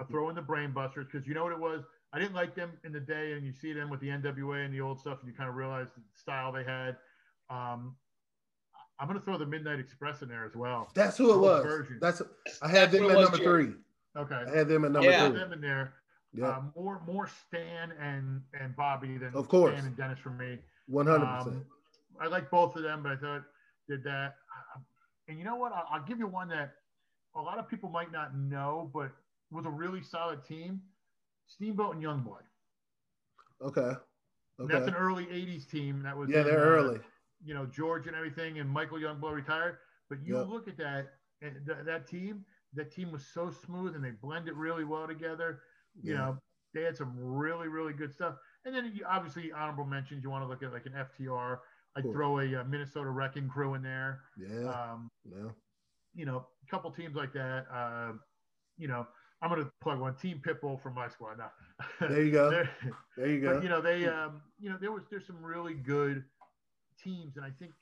[0.00, 1.82] I throw in the brain busters because you know what it was.
[2.14, 4.72] I didn't like them in the day, and you see them with the NWA and
[4.72, 6.96] the old stuff, and you kind of realize the style they had.
[7.50, 7.94] Um,
[8.98, 10.88] I'm going to throw the Midnight Express in there as well.
[10.94, 11.62] That's who it was.
[11.62, 11.98] version.
[12.00, 12.22] That's
[12.62, 13.64] I had them what at number Jerry.
[13.66, 13.74] three.
[14.16, 15.20] Okay, I had them at number Yeah.
[15.20, 15.38] Throw three.
[15.40, 15.94] them in there.
[16.32, 19.72] Yeah, Uh, more more Stan and and Bobby than Of course.
[19.74, 20.58] Stan and Dennis for me.
[20.86, 21.56] one hundred percent.
[21.56, 21.66] Um,
[22.20, 23.42] I like both of them, but I thought
[23.88, 24.36] did that.
[25.28, 25.72] And you know what?
[25.72, 26.74] I'll, I'll give you one that
[27.34, 29.10] a lot of people might not know, but
[29.50, 30.80] was a really solid team.
[31.46, 32.42] Steamboat and Youngblood.
[33.62, 33.92] Okay.
[34.58, 36.02] And That's an early '80s team.
[36.02, 37.00] That was Yeah, in, they're uh, early.
[37.44, 39.78] You know, George and everything, and Michael Youngblood retired.
[40.08, 40.48] But you Yep.
[40.48, 41.12] look at that,
[41.42, 42.44] and th- that team.
[42.76, 45.62] That team was so smooth, and they blended really well together.
[45.94, 46.18] You Yeah.
[46.18, 46.38] know,
[46.74, 48.38] they had some really, really good stuff.
[48.64, 50.22] And then you, obviously honorable mentions.
[50.22, 51.62] You want to look at like an FTR.
[51.96, 52.12] I'd Cool.
[52.12, 54.24] throw a, uh Minnesota Wrecking Crew in there.
[54.36, 54.68] Yeah.
[54.70, 55.50] Um, Yeah.
[56.14, 57.68] you know, a couple teams like that.
[57.70, 58.14] Uh,
[58.76, 59.08] you know,
[59.42, 61.52] I'm gonna plug one Team Pitbull from my squad now.
[62.00, 62.50] There you go.
[63.16, 63.60] There you but go.
[63.62, 66.30] you know they um you know there was there's some really good
[66.96, 67.74] teams and i think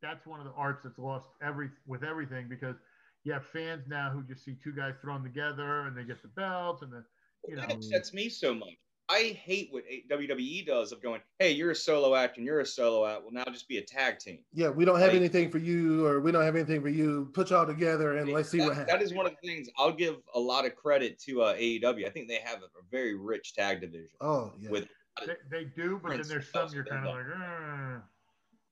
[0.00, 2.80] that's one of the arts that's lost every with everything because
[3.28, 6.28] you have fans now who just see two guys thrown together and they get the
[6.28, 7.04] belts and the
[7.46, 8.70] you know That upsets me so much.
[9.10, 12.66] I hate what WWE does of going, hey, you're a solo act and you're a
[12.66, 13.22] solo act.
[13.22, 14.40] Well, now just be a tag team.
[14.52, 17.30] Yeah, we don't have Like- anything for you, or we don't have anything for you.
[17.32, 18.92] Put y'all together and let's see that, what happens.
[18.92, 22.06] That is one of the things I'll give a lot of credit to uh, AEW.
[22.06, 24.16] I think they have a, a very rich tag division.
[24.22, 24.88] oh yeah, with
[25.26, 28.00] they, they do but then there's some you're kind of like "Uh,"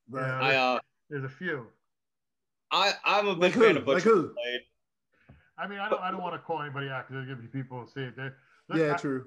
[0.09, 0.27] right.
[0.27, 0.39] yeah.
[0.39, 0.79] I uh,
[1.09, 1.67] there's a few
[2.71, 3.61] I I'm a Like big who?
[3.65, 4.21] fan of Like Butcher who?
[4.33, 4.61] Blade.
[5.57, 7.47] i mean i don't i don't want to call anybody out because there's gonna be
[7.47, 8.35] people who see it there
[8.69, 9.25] look, yeah, I, true.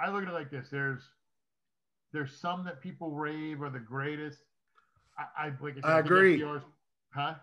[0.00, 1.02] I look at it like this there's
[2.12, 4.38] there's some that people rave are the greatest
[5.18, 6.38] i, I like I think agree.
[6.40, 6.62] FTR's
[7.14, 7.34] huh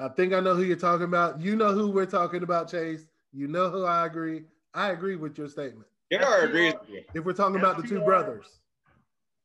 [0.00, 1.40] I think I know who you're talking about.
[1.40, 3.08] You know who we're talking about, Chase.
[3.32, 4.44] You know who I agree.
[4.72, 5.88] I agree with your statement.
[6.12, 6.18] Jr.
[6.20, 7.02] FTR agrees with you.
[7.14, 8.46] If we're talking about the two brothers,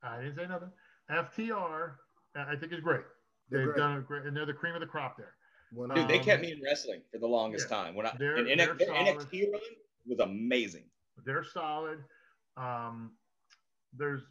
[0.04, 0.70] I didn't say nothing.
[1.10, 1.94] FTR,
[2.36, 3.02] I think is great.
[3.50, 3.78] They're They've great.
[3.78, 5.36] done a great, and they're the cream of the crop there.
[5.72, 7.78] One Dude, they Um, kept me in wrestling for the longest yeah.
[7.78, 7.96] time.
[7.96, 8.88] When I and NXT, their.
[8.90, 9.62] NXT run
[10.06, 10.84] was amazing.
[11.26, 12.00] They're solid.
[12.58, 13.12] Um,
[13.98, 14.22] there's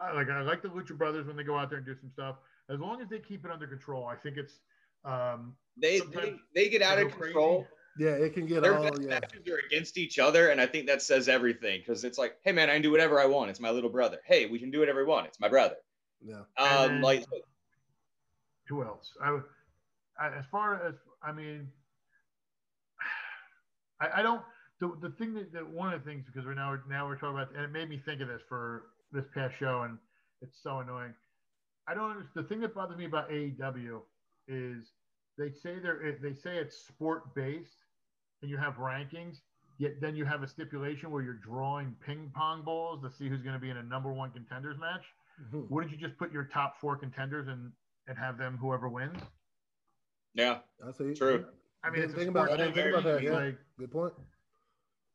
[0.00, 2.10] I like I like the Lucha Brothers when they go out there and do some
[2.10, 2.36] stuff.
[2.68, 4.60] As long as they keep it under control, I think it's
[5.04, 7.32] um, They they, they get out of go crazy.
[7.32, 7.66] control.
[7.98, 9.08] yeah, it can get Their all best yeah.
[9.20, 12.52] matches are against each other, and I think that says everything because it's like, hey
[12.52, 13.50] man, I can do whatever I want.
[13.50, 14.18] It's my little brother.
[14.24, 15.26] Hey, we can do whatever we want.
[15.26, 15.76] It's my brother.
[16.20, 16.42] Yeah.
[16.56, 17.24] Um, And- like
[18.68, 19.12] who else?
[19.22, 19.44] I, would-
[20.20, 21.68] I as far as I mean,
[24.00, 24.42] I, I don't.
[24.80, 27.36] The, the thing that, that one of the things because we're now now we're talking
[27.36, 29.98] about and it made me think of this for this past show and
[30.40, 31.14] it's so annoying.
[31.88, 32.44] I don't understand.
[32.44, 34.00] The thing that bothers me about AEW
[34.46, 34.92] is
[35.36, 37.84] they say they're they say it's sport based
[38.42, 39.38] and you have rankings.
[39.78, 43.42] Yet then you have a stipulation where you're drawing ping pong balls to see who's
[43.42, 45.04] going to be in a number one contenders match.
[45.52, 45.70] Mhm.
[45.70, 47.70] Wouldn't you just put your top four contenders and
[48.08, 49.18] and have them whoever wins?
[50.34, 50.98] yeah, that's.
[51.18, 51.44] True.
[51.82, 53.32] I mean, Didn't it's think about- sport I didn't think about that, yeah.
[53.32, 54.12] Like Good point.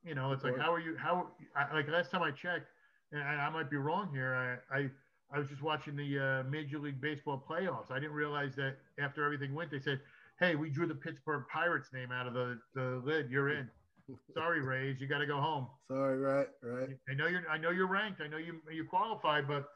[0.03, 0.61] you know, it's like Right.
[0.61, 0.95] how are you?
[0.97, 2.67] How I, like last time I checked,
[3.11, 4.59] and I, I might be wrong here.
[4.71, 4.89] I, I
[5.33, 7.91] I was just watching the uh, Major League Baseball playoffs.
[7.91, 9.99] I didn't realize that after everything went, they said,
[10.39, 13.29] "Hey, we drew the Pittsburgh Pirates name out of the the lid.
[13.29, 13.69] You're in.
[14.33, 15.67] Sorry, Rays, you got to go home.
[15.89, 16.89] Sorry, right, right.
[17.09, 18.19] I know you're I know you're ranked.
[18.21, 19.69] I know you you qualified, but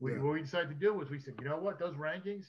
[0.00, 0.18] we, Yeah.
[0.20, 2.46] what we decided to do was we said, you know what, those rankings,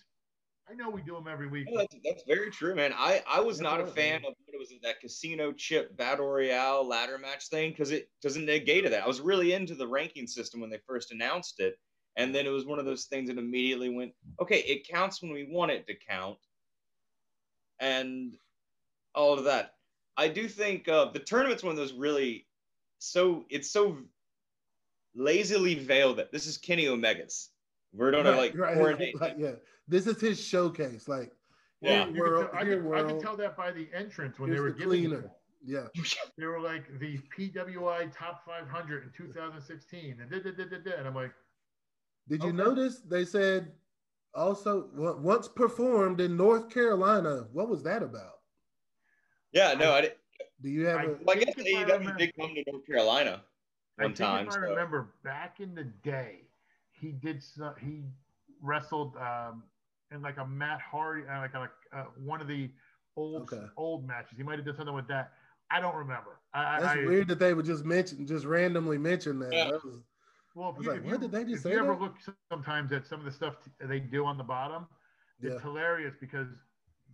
[0.70, 1.68] I know we do them every week.
[1.70, 2.94] No, that's, that's very true, man.
[2.96, 4.32] I, I was That's not a fan man.
[4.32, 8.46] of what it was that casino chip battle royale ladder match thing because it doesn't
[8.46, 9.04] negate that.
[9.04, 11.78] I was really into the ranking system when they first announced it,
[12.16, 15.34] and then it was one of those things that immediately went, okay, it counts when
[15.34, 16.38] we want it to count,
[17.80, 18.38] and
[19.14, 19.76] all of that.
[20.16, 22.46] I do think uh, the tournament's one of those really
[23.00, 23.98] so it's so
[25.14, 27.50] lazily veiled that this is Kenny Omega's.
[27.94, 29.14] We're gonna Right, like right.
[29.20, 29.52] Like, yeah,
[29.88, 31.08] this is his showcase.
[31.08, 31.32] Like,
[31.82, 32.06] Yeah.
[32.06, 34.40] here, You could world, tell- I, here, could, I could tell that by the entrance
[34.40, 35.08] when Here's they were the giving it.
[35.10, 35.32] cleaner.
[35.66, 35.88] Yeah,
[36.38, 40.98] they were like the PWI top 500 in 2016, and da, da, da, da, da.
[40.98, 41.32] and I'm like,
[42.28, 43.72] Did you notice they said
[44.34, 47.48] also w- once performed in North Carolina?
[47.54, 48.40] What was that about?
[49.54, 50.18] Yeah, no, I didn't.
[50.62, 52.56] Do you have I- a Well, I guess think if I AEW remember- did come
[52.56, 53.44] to North Carolina
[54.00, 54.48] I one think time.
[54.48, 56.50] if I so- remember back in the day,
[56.92, 58.04] he did so, he
[58.62, 59.64] wrestled um,
[60.14, 62.70] in like a Matt Hardy, uh, like a, uh, one of the
[63.18, 63.66] old Okay.
[63.78, 64.38] old matches.
[64.38, 65.34] He might have done something with that.
[65.72, 66.40] I don't remember.
[66.54, 69.54] I, That's I, weird that they would just mention, just randomly mention that.
[69.54, 69.72] Yeah.
[69.72, 70.02] That was-
[70.56, 71.80] Well, if I was you, like, if what, you, did they just if say you
[71.80, 72.16] ever look
[72.52, 74.88] sometimes at some of the stuff t- they do on the bottom,
[75.42, 75.52] yeah.
[75.52, 76.48] it's hilarious because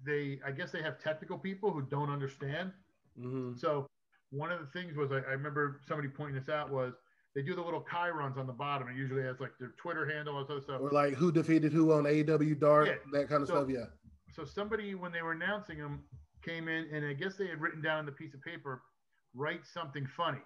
[0.05, 2.73] they, I guess they have technical people who don't understand.
[3.17, 3.87] hmm So
[4.31, 6.93] one of the things was I, I remember somebody pointing this out was
[7.39, 8.89] they do the little chirons on the bottom.
[8.89, 10.81] It usually has like their Twitter handle and other stuff.
[10.81, 12.95] Or like who defeated who on AEW Dark, Yeah.
[13.13, 13.69] that kind of So- stuff.
[13.69, 13.85] Yeah.
[14.33, 16.03] So somebody when they were announcing them
[16.43, 18.81] came in and I guess they had written down on the piece of paper,
[19.33, 20.41] write something funny,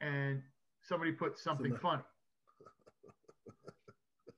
[0.00, 0.42] and
[0.82, 2.02] somebody put something Some- funny.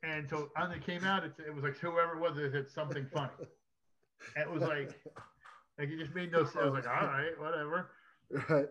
[0.03, 2.68] And so when it came out, it, it was like whoever it was, it said
[2.68, 3.30] something funny.
[4.34, 4.98] And it was like,
[5.78, 6.57] like it just made no sense.
[6.57, 7.90] I was like, all right, whatever.
[8.48, 8.66] Right.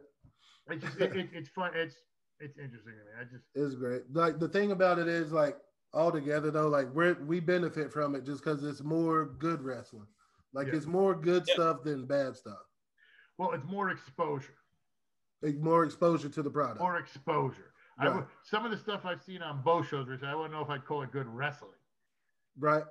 [0.70, 1.72] It's just, it, it, it's fun.
[1.76, 1.96] It's,
[2.42, 3.12] it's interesting to me.
[3.20, 4.04] I just, It's great.
[4.12, 5.58] Like the thing about it is like
[5.94, 10.08] altogether though, like we're we benefit from it just because it's more good wrestling.
[10.54, 10.76] Like Yeah.
[10.76, 11.54] it's more good Yeah.
[11.54, 12.60] stuff than bad stuff.
[13.38, 14.54] well, it's more exposure,
[15.42, 16.80] Like more exposure to the product.
[16.80, 17.74] more exposure.
[17.98, 18.16] I Right.
[18.18, 20.70] would, some of the stuff I've seen on both shows, Rich, I wouldn't know if
[20.70, 21.78] I'd call it good wrestling.
[22.60, 22.84] right.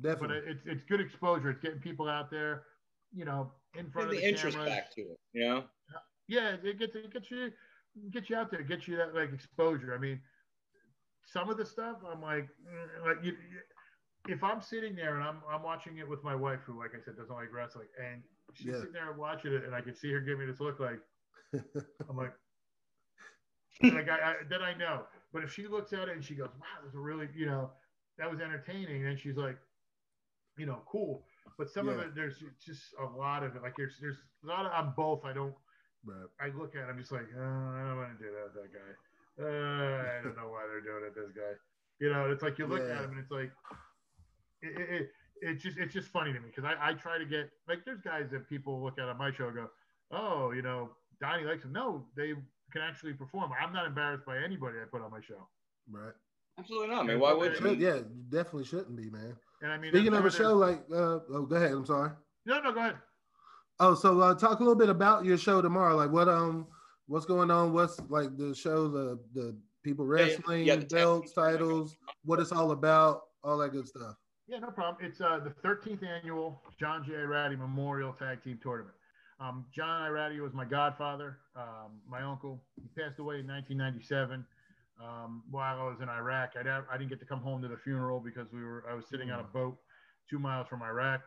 [0.00, 0.38] Definitely.
[0.38, 1.50] it- it's it's good exposure.
[1.50, 2.64] It's getting people out there.
[3.10, 4.74] you know, in front the of the interest cameras.
[4.74, 5.18] back to it.
[5.32, 5.64] You know.
[6.26, 7.50] Yeah, it gets it gets you
[8.10, 9.94] gets you out there, get you that like exposure.
[9.94, 10.22] I mean,
[11.24, 13.36] some of the stuff I'm like, mm, like you,
[14.28, 17.00] if I'm sitting there and I'm I'm watching it with my wife, who like I
[17.00, 18.22] said doesn't like wrestling, and
[18.52, 18.80] she's Yeah.
[18.80, 21.00] sitting there watching it, and I can see her give me this look like
[22.08, 22.34] I'm like,
[23.90, 25.06] like I, I then I know.
[25.32, 27.72] But if she looks at it and she goes, "Wow, that's a really you know
[28.18, 29.58] that was entertaining," and she's like,
[30.56, 31.24] you know, cool.
[31.56, 33.62] But some of it, there's just a lot of it.
[33.62, 35.24] Like there's there's a lot of on both.
[35.24, 35.54] I don't.
[36.04, 36.28] Right.
[36.40, 37.40] I look at him, I'm just like, oh,
[37.76, 38.92] I don't want to do that with that guy.
[39.40, 41.14] Uh, I don't know why they're doing it.
[41.14, 41.54] This guy,
[42.00, 42.98] you know, it's like you look Yeah.
[42.98, 43.50] at him and it's like,
[44.62, 47.24] it, it, it it's just it's just funny to me because I, I try to
[47.24, 49.70] get like there's guys that people look at on my show and go,
[50.10, 50.90] oh, you know,
[51.20, 51.72] Donnie likes him.
[51.72, 52.32] No, they
[52.72, 53.52] can actually perform.
[53.60, 55.46] I'm not embarrassed by anybody I put on my show.
[55.90, 56.12] Right.
[56.58, 57.04] Absolutely not.
[57.04, 57.58] I mean, why would you?
[57.60, 57.98] Should- yeah,
[58.30, 59.36] definitely shouldn't be, man.
[59.62, 61.70] And I mean, Speaking of a show like, uh, oh, go ahead.
[61.72, 62.10] I'm sorry.
[62.46, 62.96] no, no, go ahead.
[63.80, 65.96] Oh, so uh, talk a little bit about your show tomorrow.
[65.96, 66.66] Like, what um,
[67.06, 67.72] what's going on?
[67.72, 71.96] What's like the show, the the people Yeah, yeah, wrestling, yeah, the tag belts, titles,
[72.24, 74.16] what it's all about, all that good stuff.
[74.48, 75.06] Yeah, no problem.
[75.06, 77.12] It's uh, the 13th annual John J.
[77.12, 78.94] Irati Memorial Tag Team Tournament.
[79.40, 82.60] Um, John Irati was my godfather, um, my uncle.
[82.76, 84.44] He passed away in 1997
[85.00, 86.52] um, while I was in Iraq.
[86.56, 89.04] I, I didn't get to come home to the funeral because we were I was
[89.06, 89.76] sitting on a boat
[90.28, 91.20] two miles from Iraq.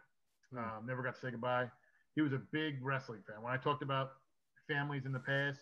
[0.57, 1.67] Um, never got to say goodbye.
[2.16, 3.41] He was a big wrestling fan.
[3.41, 4.12] When I talked about
[4.68, 5.62] families in the past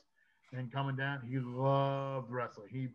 [0.53, 2.69] and coming down, he loved wrestling.
[2.69, 2.89] He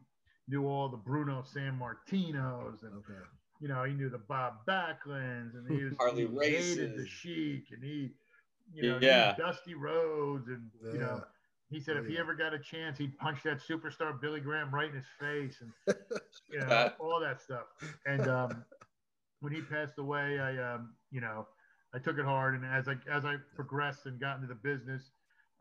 [0.49, 3.21] knew all the Bruno Sammartinos and Okay.
[3.61, 7.71] you know, he knew the Bob Backlunds and he was Harley he hated the Sheik
[7.73, 8.15] and he,
[8.73, 9.33] you know, Yeah.
[9.33, 11.23] he Dusty Rhodes and you know,
[11.71, 14.89] he said if he ever got a chance, he'd punch that superstar Billy Graham right
[14.89, 15.73] in his face and
[16.49, 17.65] you know all that stuff.
[18.07, 18.65] And um,
[19.41, 21.47] when he passed away, I um, you know,
[21.95, 22.55] I took it hard.
[22.55, 25.11] And as I as I progressed and got into the business,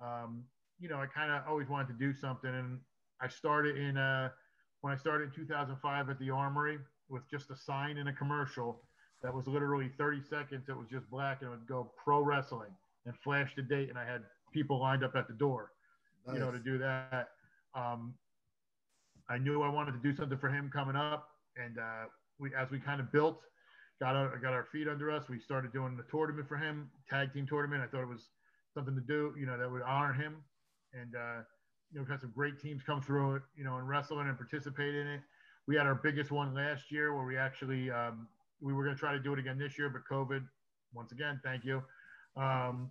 [0.01, 0.43] um,
[0.79, 2.49] you know, I kind of always wanted to do something.
[2.49, 2.79] And
[3.21, 4.29] I started in uh,
[4.81, 6.79] when I started in 2005 at the Armory
[7.09, 8.81] with just a sign and a commercial
[9.21, 10.67] that was literally 30 seconds.
[10.67, 12.71] It was just black and it would go pro wrestling
[13.05, 13.89] and flash the date.
[13.89, 15.71] And I had people lined up at the door
[16.31, 17.29] you know, to do that.
[17.75, 18.13] Um,
[19.29, 22.05] I knew I wanted to do something for him coming up, and uh,
[22.39, 23.41] we, as we kind of built,
[24.04, 27.34] got our, got our feet under us, we started doing the tournament for him, tag
[27.34, 27.82] team tournament.
[27.82, 28.32] I thought it was
[28.74, 30.36] something to do, you know, that would honor him,
[30.93, 31.39] and uh,
[31.89, 34.38] you know, we've had some great teams come through it, you know, and wrestling and
[34.38, 35.22] participate in it.
[35.68, 38.28] We had our biggest one last year where we actually um,
[38.60, 40.43] we were going to try to do it again this year, but COVID,
[40.93, 41.82] once again, thank you.
[42.36, 42.89] Um,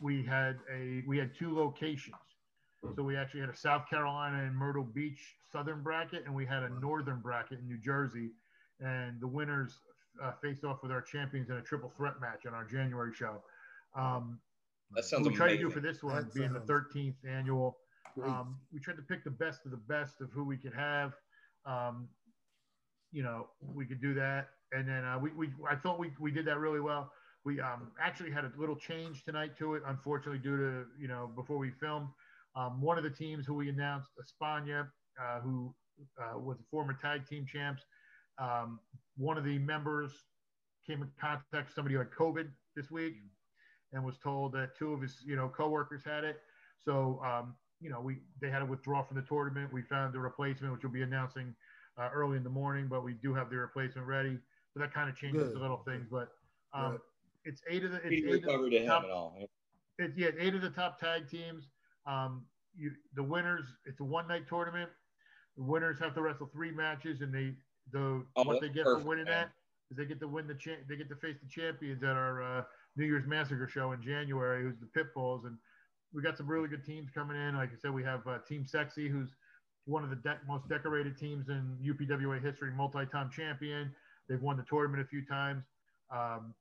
[0.00, 2.16] we had a we had two locations.
[2.96, 6.64] So we actually had a South Carolina and Myrtle Beach Southern bracket, and we had
[6.64, 8.30] a Northern bracket in New Jersey.
[8.84, 9.80] And the winners
[10.22, 13.42] uh, faced off with our champions in a triple threat match on our January show.
[13.96, 14.38] Um,
[14.94, 15.68] That sounds what we tried to amazing.
[15.68, 17.78] do for this one, That being the 13th annual,
[18.22, 21.14] um, we tried to pick the best of the best of who we could have.
[21.66, 22.08] Um,
[23.10, 26.30] you know, we could do that, and then uh, we, we I thought we, we
[26.30, 27.10] did that really well.
[27.44, 31.30] We um, actually had a little change tonight to it, unfortunately, due to you know
[31.34, 32.08] before we filmed.
[32.56, 34.88] Um, one of the teams who we announced, Espana,
[35.20, 35.74] uh, who
[36.20, 37.82] uh, was a former tag team champs.
[38.38, 38.80] Um,
[39.16, 40.12] one of the members
[40.86, 43.14] came in contact with somebody who had COVID this week,
[43.92, 46.40] and was told that two of his you know coworkers had it.
[46.84, 49.72] So um, you know we they had to withdraw from the tournament.
[49.72, 51.54] We found the replacement, which we'll be announcing
[51.98, 54.38] uh, early in the morning, but we do have the replacement ready.
[54.72, 55.54] So that kind of changes Good.
[55.54, 56.32] the little things, but
[56.72, 57.00] um, Right.
[57.44, 59.38] it's eight of the it's Speedy eight of the top, all.
[59.98, 61.68] it's yeah, eight of the top tag teams.
[62.06, 62.44] Um,
[62.76, 63.66] you the winners.
[63.86, 64.90] It's a one night tournament.
[65.56, 67.54] The winners have to wrestle three matches, and they
[67.92, 69.46] the Oh, what they get perfect, for winning man.
[69.46, 69.50] that
[69.90, 72.42] is they get to win the cha- they get to face the champions at our
[72.42, 72.64] uh,
[72.96, 75.56] New Year's Massacre show in January, who's the Pitbulls, and
[76.12, 77.56] we got some really good teams coming in.
[77.56, 79.34] Like I said, we have uh, Team Sexy, who's
[79.86, 83.94] one of the de- most decorated teams in UPWA history, multi-time champion.
[84.28, 85.64] They've won the tournament a few times.
[86.10, 86.54] Um,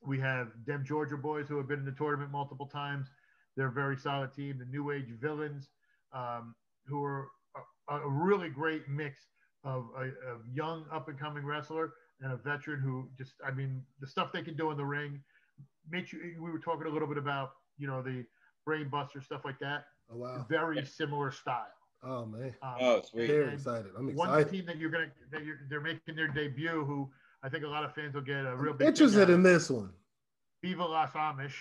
[0.00, 3.08] we have Dem Georgia boys who have been in the tournament multiple times.
[3.56, 4.58] They're a very solid team.
[4.58, 5.68] The New Age Villains,
[6.12, 6.54] um,
[6.86, 7.28] who are
[7.90, 9.26] a, a really great mix
[9.64, 13.82] of a, a young up and coming wrestler and a veteran who just, I mean,
[14.00, 15.20] the stuff they can do in the ring
[15.90, 16.20] makes you.
[16.40, 18.24] We were talking a little bit about, you know, the
[18.68, 19.86] brainbuster stuff like that.
[20.12, 20.46] Oh wow.
[20.48, 21.66] Very similar style.
[22.02, 22.54] Oh man.
[22.62, 23.26] Um, Oh, sweet.
[23.26, 23.90] Very excited.
[23.98, 24.16] I'm excited.
[24.32, 27.08] one team that you're gonna that you're, they're making their debut, who
[27.42, 29.70] I think a lot of fans will get a real big Interested kick in this
[29.70, 29.90] one.
[30.62, 31.54] Viva Las Amish.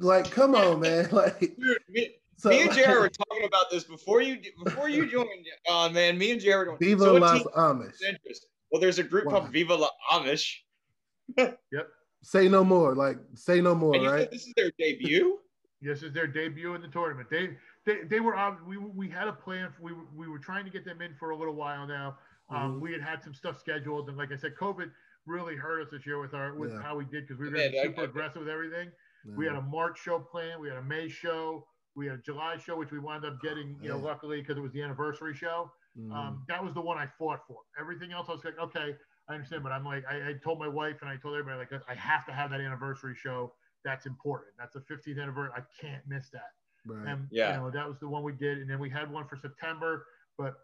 [0.00, 1.08] Like, come on, man.
[1.12, 5.10] Like, Dude, me, so, me and Jared were talking about this before you before you
[5.10, 5.28] joined.
[5.68, 6.68] Uh, man, me and Jared.
[6.68, 7.94] were- Viva so what Las team Amish.
[7.94, 8.46] is interest?
[8.70, 9.32] Well, there's a group Wow.
[9.40, 10.54] called Viva La Amish.
[11.36, 11.88] Yep.
[12.22, 12.94] say no more.
[12.94, 14.20] Like say no more, And you right?
[14.22, 15.38] said this is their debut.
[15.80, 17.28] This is their debut in the tournament.
[17.30, 17.50] They
[17.86, 19.72] they, they were ob- we we had a plan.
[19.80, 22.18] We were- we were trying to get them in for a little while now.
[22.50, 22.80] Um, Mhm.
[22.80, 24.90] We had had some stuff scheduled, and like I said, COVID
[25.26, 26.82] really hurt us this year with our with Yeah.
[26.82, 28.90] how we did because we were Yeah, gonna I- super I- aggressive with everything.
[29.36, 30.60] We had a March show planned.
[30.60, 31.66] We had a May show.
[31.98, 34.60] We had a July show, which we wound up getting, you know, luckily because it
[34.60, 35.72] was the anniversary show.
[35.98, 36.12] Mhm.
[36.14, 37.58] Um, that was the one I fought for.
[37.78, 38.96] Everything else, I was like, okay,
[39.26, 41.82] I understand, but I'm like, I, I told my wife and I told everybody, like,
[41.88, 43.52] I have to have that anniversary show.
[43.84, 44.52] That's important.
[44.58, 45.52] That's the 15th anniversary.
[45.56, 46.52] I can't miss that.
[46.86, 47.06] right.
[47.08, 47.50] And Yeah.
[47.56, 50.06] you know, that was the one we did, and then we had one for September.
[50.38, 50.54] But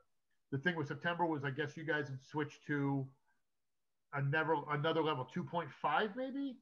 [0.53, 3.07] the thing with September was, I guess you guys had switched to
[4.13, 6.57] another another level, 2.5 maybe.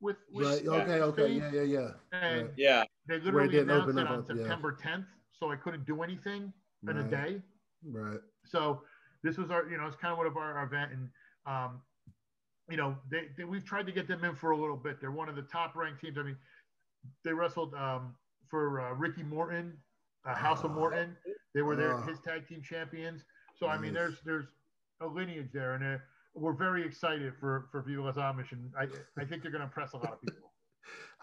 [0.00, 0.66] With, with right.
[0.66, 1.00] Okay.
[1.00, 1.22] Okay.
[1.38, 1.42] speed.
[1.42, 1.50] Yeah.
[1.52, 1.62] Yeah.
[1.62, 1.90] Yeah.
[2.12, 2.54] And Right.
[2.56, 2.84] Yeah.
[3.06, 4.42] They literally didn't announced open it up, on yeah.
[4.42, 6.52] September 10th, so I couldn't do anything
[6.88, 7.40] in a day.
[7.84, 8.20] Right.
[8.44, 8.82] So
[9.22, 11.08] this was our, you know, it's kind of one of our, our event, and
[11.46, 11.80] um,
[12.70, 15.00] you know, they, they we've tried to get them in for a little bit.
[15.00, 16.16] They're one of the top ranked teams.
[16.18, 16.36] I mean,
[17.24, 18.14] they wrestled um,
[18.48, 19.76] for uh, Ricky Morton,
[20.24, 21.16] uh, House of Morton.
[21.54, 22.02] They were their Oh.
[22.02, 23.24] his tag team champions.
[23.56, 24.46] So I mean, there's there's
[25.00, 25.98] a lineage there, and uh,
[26.34, 28.84] we're very excited for for Viva Las Amish, and I
[29.20, 30.41] I think they're going to impress a lot of people.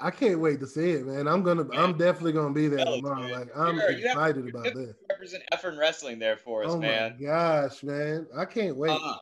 [0.02, 1.28] I can't wait to see it, man.
[1.28, 1.68] I'm gonna.
[1.74, 3.22] I'm definitely gonna be there Fellas, tomorrow.
[3.22, 3.32] man.
[3.32, 4.96] Like I'm Sure, you have- excited you about this.
[5.10, 7.18] Represent effing wrestling there for us, Oh man.
[7.20, 8.26] my gosh, man!
[8.36, 8.92] I can't wait.
[8.92, 9.16] Uh,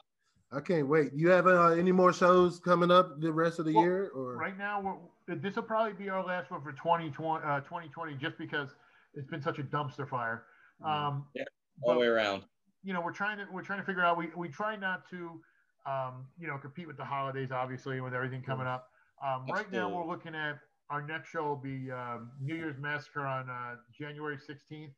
[0.51, 1.11] I can't wait.
[1.13, 4.38] You have uh, any more shows coming up the rest of the Well, year, or
[4.38, 4.79] Right now,
[5.27, 8.69] we're, this will probably be our last one for 2020, uh, 2020 just because
[9.15, 10.43] it's been such a dumpster fire.
[10.85, 11.43] Um, Yeah,
[11.81, 12.43] all the way around.
[12.83, 14.15] you know, we're trying to we're trying to figure out.
[14.17, 15.41] We we try not to,
[15.88, 18.89] um, you know, compete with the holidays, obviously, with everything coming up.
[19.26, 20.59] Um, right now, we're looking at
[20.89, 24.91] our next show will be um, New Year's Massacre on uh, January 16th.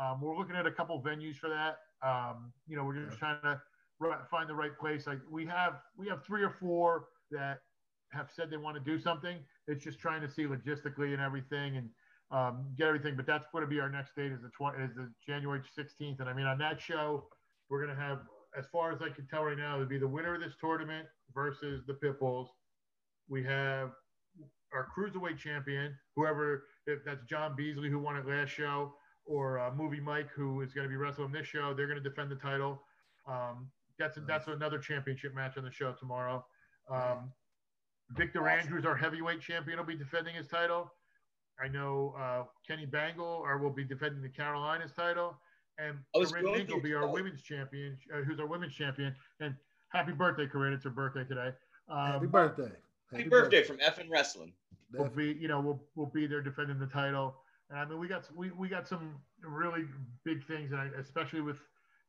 [0.00, 1.78] Um, we're looking at a couple venues for that.
[2.06, 3.60] Um, you know, we're just trying to
[4.30, 5.06] find the right place.
[5.06, 7.58] Like we have we have three or four that
[8.12, 9.38] have said they want to do something.
[9.66, 11.90] It's just trying to see logistically and everything and
[12.30, 13.16] um, get everything.
[13.16, 16.20] But that's going to be our next date is the 20, is the January 16th.
[16.20, 17.24] And I mean, on that show,
[17.68, 18.20] we're going to have,
[18.56, 21.06] as far as I can tell right now, it'd be the winner of this tournament
[21.34, 22.46] versus the Pitbulls.
[23.28, 23.90] We have
[24.72, 29.70] our cruiserweight champion, whoever, if that's John Beasley who won it last show, or uh,
[29.74, 31.74] Movie Mike who is going to be wrestling this show.
[31.74, 32.82] They're going to defend the title.
[33.26, 36.44] Um, that's that's another championship match on the show tomorrow.
[36.90, 37.32] Um,
[38.16, 40.90] Victor Andrews, our heavyweight champion, will be defending his title.
[41.62, 45.36] I know uh, Kenny Bangle or will be defending the Carolinas title,
[45.78, 49.14] and I Corinne going Mink will be our women's champion, uh, who's our women's champion.
[49.40, 49.54] And
[49.88, 50.72] happy birthday, Corinne!
[50.72, 51.50] It's her birthday today.
[51.88, 52.70] Um, happy birthday!
[53.12, 54.52] Happy birthday from effing wrestling.
[54.92, 57.36] We'll be, you know, we'll we'll be there defending the title.
[57.70, 59.84] And I mean, we got we, we got some really
[60.24, 61.58] big things, and I, especially with,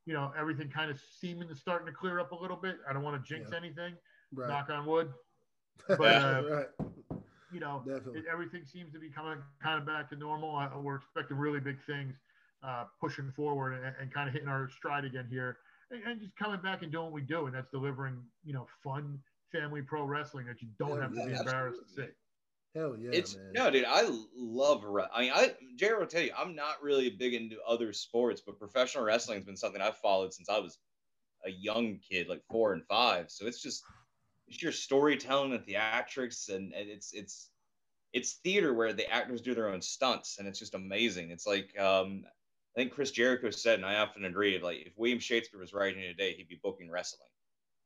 [0.06, 2.78] you know, everything kind of seeming to starting to clear up a little bit.
[2.88, 3.58] I don't want to jinx Yeah.
[3.58, 3.94] anything.
[4.34, 4.48] Right.
[4.48, 5.12] Knock on wood.
[5.88, 7.20] but, uh, right.
[7.52, 10.54] You know, it, everything seems to be coming kind of back to normal.
[10.54, 12.14] I, we're expecting really big things,
[12.62, 15.56] uh, pushing forward and, and kind of hitting our stride again here,
[15.90, 18.66] and, and just coming back and doing what we do, and that's delivering, you know,
[18.84, 19.18] fun
[19.52, 22.02] family pro wrestling that you don't Yeah, have to be embarrassed to absolutely.
[22.02, 22.10] see.
[22.74, 23.54] Hell yeah, it's man.
[23.54, 23.84] no, dude.
[23.86, 24.02] I
[24.36, 24.84] love.
[25.12, 28.58] I mean, I Jared will tell you, I'm not really big into other sports, but
[28.58, 30.78] professional wrestling has been something I've followed since I was
[31.44, 33.30] a young kid, like four and five.
[33.30, 33.84] So it's just
[34.48, 37.38] it's your storytelling and theatrics, and, and it's it's
[38.12, 41.30] it's theater where the actors do their own stunts, and it's just amazing.
[41.30, 42.24] It's like um,
[42.76, 46.02] I think Chris Jericho said, and I often agree, like if William Shakespeare was writing
[46.02, 47.28] today, he'd be booking wrestling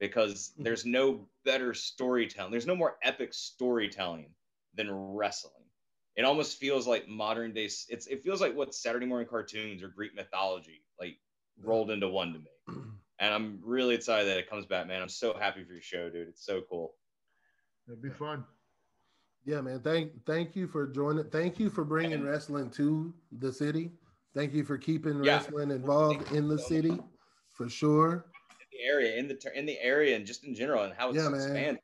[0.00, 0.64] because Mhm.
[0.64, 2.50] there's no better storytelling.
[2.50, 4.34] There's no more epic storytelling
[4.74, 5.52] than wrestling.
[6.16, 7.64] It almost feels like modern day.
[7.64, 11.18] It's it feels like what Saturday morning cartoons or Greek mythology like
[11.58, 12.50] rolled into one to me.
[13.20, 15.00] And I'm really excited that it comes back, man.
[15.00, 16.26] I'm so happy for your show, dude.
[16.26, 16.96] It's so cool.
[17.86, 18.44] It'd be fun.
[19.44, 19.80] Yeah, man.
[19.82, 21.30] Thank thank you for joining.
[21.30, 23.92] Thank you for bringing And- wrestling to the city.
[24.34, 25.36] Thank you for keeping Yeah.
[25.36, 26.98] wrestling involved in the city,
[27.52, 28.32] for sure.
[28.74, 31.10] In the area, in the ter- in the area, and just in general, and how
[31.10, 31.34] it's Yeah, man.
[31.40, 31.82] expanded,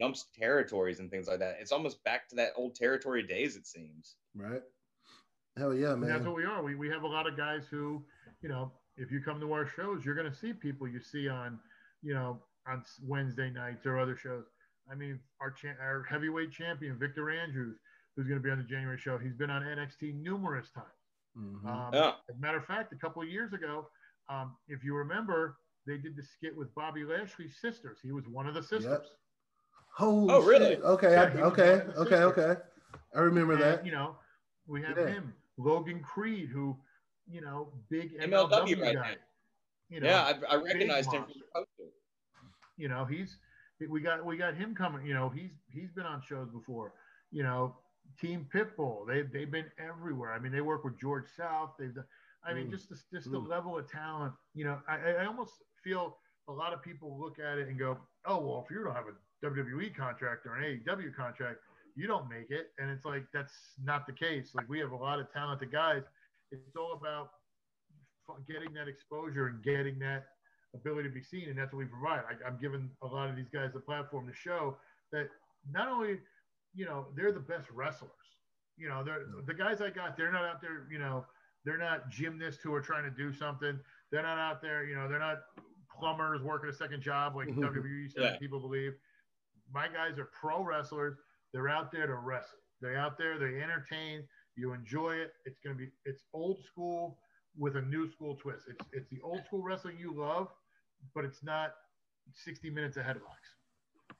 [0.00, 1.56] jumps territories and things like that.
[1.60, 3.56] It's almost back to that old territory days.
[3.56, 4.16] It seems.
[4.34, 4.62] Right.
[5.56, 6.62] Hell yeah, And that's what we are.
[6.62, 8.04] We, we have a lot of guys who,
[8.40, 11.28] you know, if you come to our shows, you're going to see people you see
[11.28, 11.58] on,
[12.02, 14.44] you know, on Wednesday nights or other shows.
[14.90, 17.76] I mean, our cha- our heavyweight champion Victor Andrews,
[18.16, 20.86] who's going to be on the January show, he's been on NXT numerous times.
[21.36, 21.66] Mhm.
[21.66, 22.14] Um, Yeah.
[22.30, 23.90] As a matter of fact, a couple of years ago,
[24.28, 25.56] um, if you remember,
[25.86, 27.98] they did the skit with Bobby Lashley's sisters.
[28.02, 29.06] He was one of the sisters.
[29.96, 30.76] Holy Oh, really?
[30.78, 32.60] Okay, Yeah, I, okay, one of the okay, okay.
[33.14, 33.84] I remember And, that.
[33.86, 34.16] You know,
[34.66, 35.06] we have Yeah.
[35.08, 36.76] him, Logan Creed, who,
[37.26, 39.10] you know, big MLW MLW, right guy.
[39.10, 39.14] now.
[39.88, 41.90] You know, yeah, I, I recognized him from the poster.
[42.76, 43.38] you know, he's
[43.88, 45.04] We got we got him coming.
[45.06, 46.92] You know, he's he's been on shows before.
[47.32, 47.76] You know,
[48.20, 49.06] Team Pitbull.
[49.08, 50.32] They they've been everywhere.
[50.32, 51.70] I mean, they work with George South.
[51.78, 52.04] They've done.
[52.44, 52.70] I mean, Mm.
[52.70, 53.48] just the, just the Mm.
[53.48, 54.34] level of talent.
[54.54, 56.18] You know, I, I- I almost feel
[56.48, 59.06] a lot of people look at it and go, "Oh, well, if you don't have
[59.06, 61.60] a WWE contract or an AEW contract,
[61.96, 64.54] you don't make it." And it's like that's not the case.
[64.54, 66.02] Like we have a lot of talented guys.
[66.52, 67.30] It's all about
[68.48, 70.26] getting that exposure and getting that
[70.74, 72.22] ability to be seen, and that's what we provide.
[72.28, 74.76] I, I'm giving a lot of these guys the platform to show
[75.12, 75.28] that
[75.70, 76.18] not only,
[76.74, 78.10] you know, they're the best wrestlers.
[78.76, 80.16] You know, they're the guys I got.
[80.16, 80.86] They're not out there.
[80.90, 81.26] You know,
[81.64, 83.78] they're not gymnasts who are trying to do something.
[84.10, 84.84] They're not out there.
[84.84, 85.40] You know, they're not
[86.00, 87.60] plumbers working a second job like Mhm.
[87.60, 88.38] WWE said Yeah.
[88.38, 88.94] people believe.
[89.72, 91.16] My guys are pro wrestlers.
[91.52, 92.58] They're out there to wrestle.
[92.80, 93.38] They're out there.
[93.38, 94.26] They entertain.
[94.56, 95.34] You enjoy it.
[95.44, 95.90] It's gonna be.
[96.04, 97.20] It's old school
[97.56, 98.66] with a new school twist.
[98.68, 100.48] It's it's the old school wrestling you love,
[101.14, 101.74] but it's not
[102.32, 104.16] 60 minutes ahead of headlocks.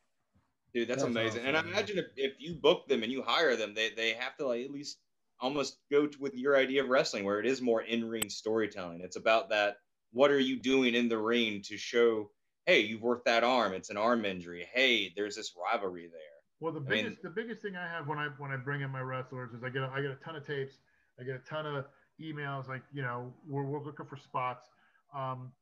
[0.72, 1.44] Dude, that's, That's amazing.
[1.46, 4.36] And I imagine if, if you book them and you hire them, they, they have
[4.36, 4.98] to like at least
[5.40, 9.00] almost go to, with your idea of wrestling, where it is more in ring storytelling.
[9.00, 9.78] It's about that.
[10.12, 12.30] What are you doing in the ring to show?
[12.66, 13.72] Hey, you've worked that arm.
[13.72, 14.68] It's an arm injury.
[14.72, 16.20] Hey, there's this rivalry there.
[16.60, 18.82] Well, the I mean- biggest the biggest thing I have when I when I bring
[18.82, 20.78] in my wrestlers is I get a, I get a ton of tapes,
[21.18, 21.86] I get a ton of
[22.20, 22.68] emails.
[22.68, 24.68] Like you know, we're, we're looking for spots.
[25.14, 25.52] Um,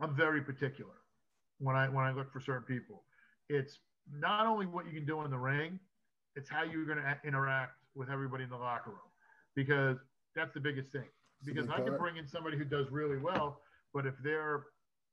[0.00, 0.94] I'm very particular
[1.58, 3.04] when I when I look for certain people.
[3.48, 3.78] It's
[4.12, 5.78] not only what you can do in the ring,
[6.34, 9.10] it's how you're going to interact with everybody in the locker room,
[9.54, 9.96] because
[10.34, 11.08] that's the biggest thing.
[11.44, 13.60] Because I can bring in somebody who does really well,
[13.96, 14.66] but if they're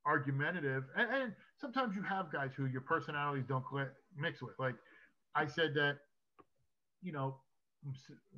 [0.04, 3.64] argumentative, and, and sometimes you have guys who your personalities don't
[4.14, 4.52] mix with.
[4.58, 4.74] Like
[5.34, 5.96] I said that,
[7.02, 7.36] you know,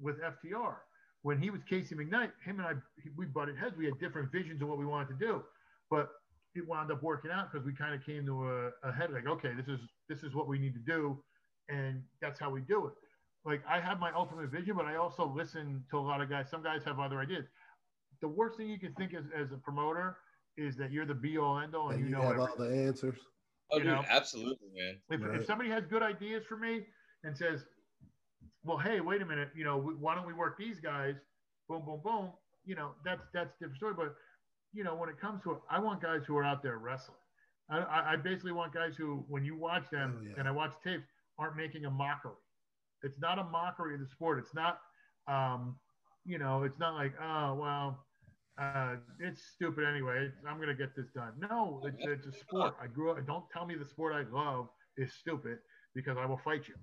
[0.01, 0.77] with FTR,
[1.23, 2.73] when he was Casey McKnight, him and I,
[3.17, 3.75] we butted heads.
[3.77, 5.43] We had different visions of what we wanted to do,
[5.91, 6.11] but
[6.55, 9.27] it wound up working out because we kind of came to a, a head like,
[9.27, 11.19] okay, this is this is what we need to do,
[11.69, 12.93] and that's how we do it.
[13.45, 16.47] Like I have my ultimate vision, but I also listen to a lot of guys.
[16.49, 17.47] Some guys have other ideas.
[18.21, 20.17] The worst thing you can think as, as a promoter
[20.57, 22.57] is that you're the be all end all and And you you know have all
[22.57, 23.19] the answers.
[23.71, 24.05] Oh, You dude, know?
[24.09, 25.01] absolutely, man.
[25.11, 25.41] If, Right.
[25.41, 26.87] if somebody has good ideas for me
[27.25, 27.65] and says,
[28.65, 31.17] well, hey, wait a minute, you know, why don't we work these guys?
[31.69, 32.33] Boom, boom, boom.
[32.65, 33.95] You know, that's that's a different story.
[33.97, 34.15] But
[34.73, 37.17] you know, when it comes to it, I want guys who are out there wrestling.
[37.71, 40.35] I, I, I basically want guys who, when you watch them Oh, yeah.
[40.39, 41.05] and I watch tapes,
[41.39, 42.33] aren't making a mockery.
[43.03, 44.39] It's not a mockery of the sport.
[44.39, 44.81] It's not,
[45.29, 45.77] um,
[46.25, 48.06] you know, it's not like, oh well,
[48.59, 50.27] uh, it's stupid anyway.
[50.27, 51.33] It's, I'm gonna get this done.
[51.51, 52.75] No, it's, it's a sport.
[52.83, 53.27] I grew up.
[53.27, 55.59] Don't tell me the sport I love is stupid
[55.95, 56.75] because I will fight you.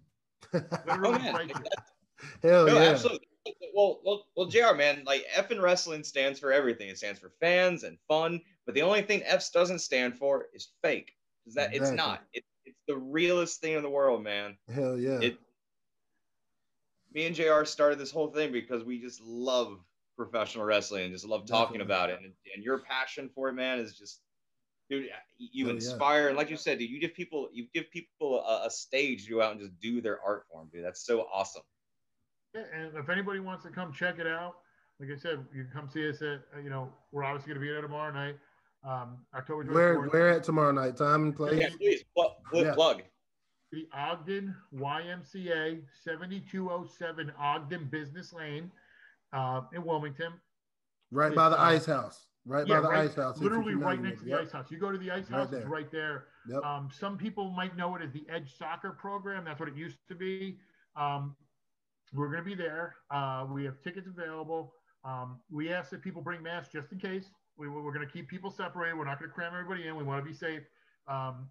[0.87, 1.31] Literally Oh, yeah.
[1.31, 1.55] fight you.
[2.41, 2.89] Hell no, yeah.
[2.89, 3.27] absolutely.
[3.75, 4.73] Well, well, well, Jr.
[4.75, 6.89] Man, like F in wrestling stands for everything.
[6.89, 8.39] It stands for fans and fun.
[8.65, 11.11] But the only thing F doesn't stand for is fake.
[11.45, 12.21] Is that it's not.
[12.33, 14.57] It, it's the realest thing in the world, man.
[14.73, 15.19] Hell yeah.
[15.19, 15.37] It.
[17.13, 17.65] Me and Jr.
[17.65, 19.79] started this whole thing because we just love
[20.17, 21.93] professional wrestling and just love talking Definitely.
[21.95, 22.19] about it.
[22.23, 24.21] And, and your passion for it, man, is just,
[24.89, 25.07] dude.
[25.37, 25.73] You Oh, yeah.
[25.75, 29.25] inspire, and like you said, dude, you give people, you give people a, a stage
[29.25, 30.83] to go out and just do their art form, dude.
[30.85, 31.63] That's so awesome.
[32.53, 34.55] Yeah, and if anybody wants to come check it out,
[34.99, 37.61] like I said, you can come see us at, uh, you know, we're obviously going
[37.61, 38.35] to be there tomorrow night,
[38.87, 39.73] um, October 24th.
[39.73, 40.95] where where at tomorrow night?
[40.95, 41.59] Time and place?
[41.59, 42.31] Yeah, please plug.
[42.51, 42.73] plug, Yeah.
[42.75, 43.01] plug.
[43.71, 48.71] The Ogden YMCA, 7207 Ogden Business Lane
[49.33, 50.33] uh, in Wilmington.
[51.11, 52.27] Right by the uh, ice house.
[52.45, 53.37] Right Yeah, by the right- ice house.
[53.39, 54.41] Literally right next to the it.
[54.41, 54.69] ice house.
[54.69, 56.25] You go to the ice Right house, it's right there.
[56.49, 56.63] Yep.
[56.63, 59.45] Um, some people might know it as the Edge Soccer Program.
[59.45, 60.57] That's what it used to be.
[60.95, 61.35] Um,
[62.13, 62.95] we're going to be there.
[63.09, 64.73] Uh, we have tickets available.
[65.05, 67.29] Um, we ask that people bring masks just in case.
[67.57, 68.97] We, we're going to keep people separated.
[68.97, 69.95] We're not going to cram everybody in.
[69.95, 70.63] We want to be safe.
[71.07, 71.47] Um,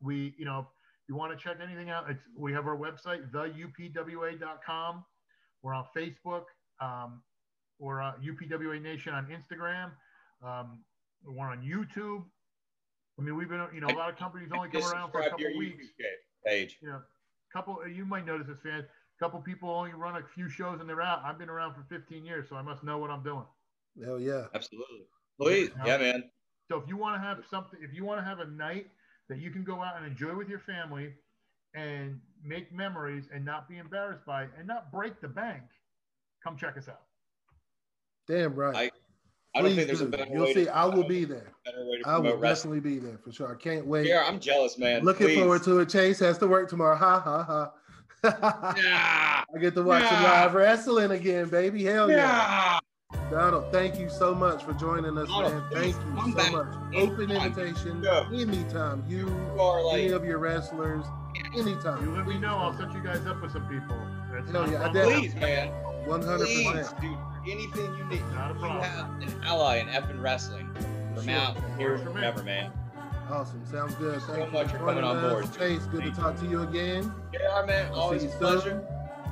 [0.00, 3.30] we, you know, if you want to check anything out, it's, we have our website,
[3.30, 5.04] theupwa.com.
[5.62, 6.44] We're on Facebook.
[6.80, 7.22] Um,
[7.78, 9.90] we're uh, UPWA Nation on Instagram.
[10.44, 10.80] Um,
[11.24, 12.24] we're on YouTube.
[13.18, 15.30] I mean, we've been, you know, a lot of companies only come around for a
[15.30, 15.84] couple your weeks.
[15.84, 16.78] YouTube page.
[16.80, 17.00] You know,
[17.52, 17.78] couple.
[17.86, 18.80] You might notice this, fan.
[18.80, 21.22] A couple people only run a few shows and they're out.
[21.24, 23.44] I've been around for 15 years, so I must know what I'm doing.
[24.04, 24.44] Hell yeah.
[24.54, 25.06] Absolutely.
[25.40, 26.24] Please, yeah, man.
[26.68, 28.88] So if you want to have something, if you want to have a night
[29.28, 31.14] that you can go out and enjoy with your family
[31.74, 35.62] and make memories and not be embarrassed by it and not break the bank,
[36.46, 37.00] come check us out.
[38.28, 38.76] Damn right.
[38.76, 38.90] I-
[39.54, 40.10] I don't Please think there's a do.
[40.10, 40.52] better You'll way.
[40.52, 40.64] see.
[40.66, 41.50] to, I will be there.
[41.64, 42.74] better way to I will wrestling.
[42.74, 43.50] definitely be there for sure.
[43.50, 44.06] I can't wait.
[44.06, 45.02] Yeah, I'm jealous, man.
[45.02, 45.38] Looking Please.
[45.38, 45.88] forward to it.
[45.88, 46.94] Chase has to work tomorrow.
[46.94, 48.74] Ha ha ha.
[48.76, 49.44] Yeah.
[49.54, 50.22] I get to watch Yeah.
[50.24, 51.82] live wrestling again, baby.
[51.84, 52.78] Hell yeah.
[53.14, 53.20] Yeah.
[53.30, 55.64] Donald, thank you so much for joining us, Donald, man.
[55.72, 56.66] Thank you come so back much.
[56.92, 57.12] anytime.
[57.12, 58.28] Open invitation Yeah.
[58.34, 59.04] anytime.
[59.08, 59.20] You,
[59.54, 61.06] You are any of your wrestlers,
[61.56, 62.04] anytime.
[62.04, 62.58] You let me know.
[62.58, 63.96] I'll set you guys up with some people.
[64.36, 65.20] That's Hell not a yeah, I problem.
[65.20, 65.72] please, man.
[66.06, 66.36] 100%.
[66.38, 67.18] Please, dude.
[67.48, 68.22] Anything you need.
[68.32, 70.68] Not a You have an ally in effing wrestling.
[71.14, 71.34] From Sure.
[71.34, 72.42] out here, Works for me.
[72.44, 72.72] man.
[73.30, 73.64] Awesome.
[73.66, 74.20] Sounds good.
[74.22, 75.32] so you much for for coming joining on us.
[75.32, 75.52] board.
[75.58, 77.12] Chase, good to talk to you again.
[77.32, 77.86] Yeah, man.
[77.92, 78.84] I'll Always a pleasure.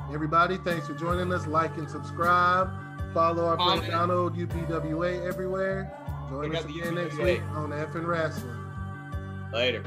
[0.09, 0.15] soon.
[0.15, 1.47] Everybody, thanks for joining us.
[1.47, 2.71] Like and subscribe.
[3.13, 5.93] Follow our friend Donald, UPWA, everywhere.
[6.31, 8.59] Join Check us out the again next week on Effin' Wrestling.
[9.53, 9.85] Later.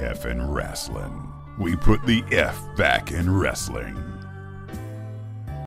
[0.00, 1.23] F in wrestling.
[1.56, 4.13] We put the F back in wrestling.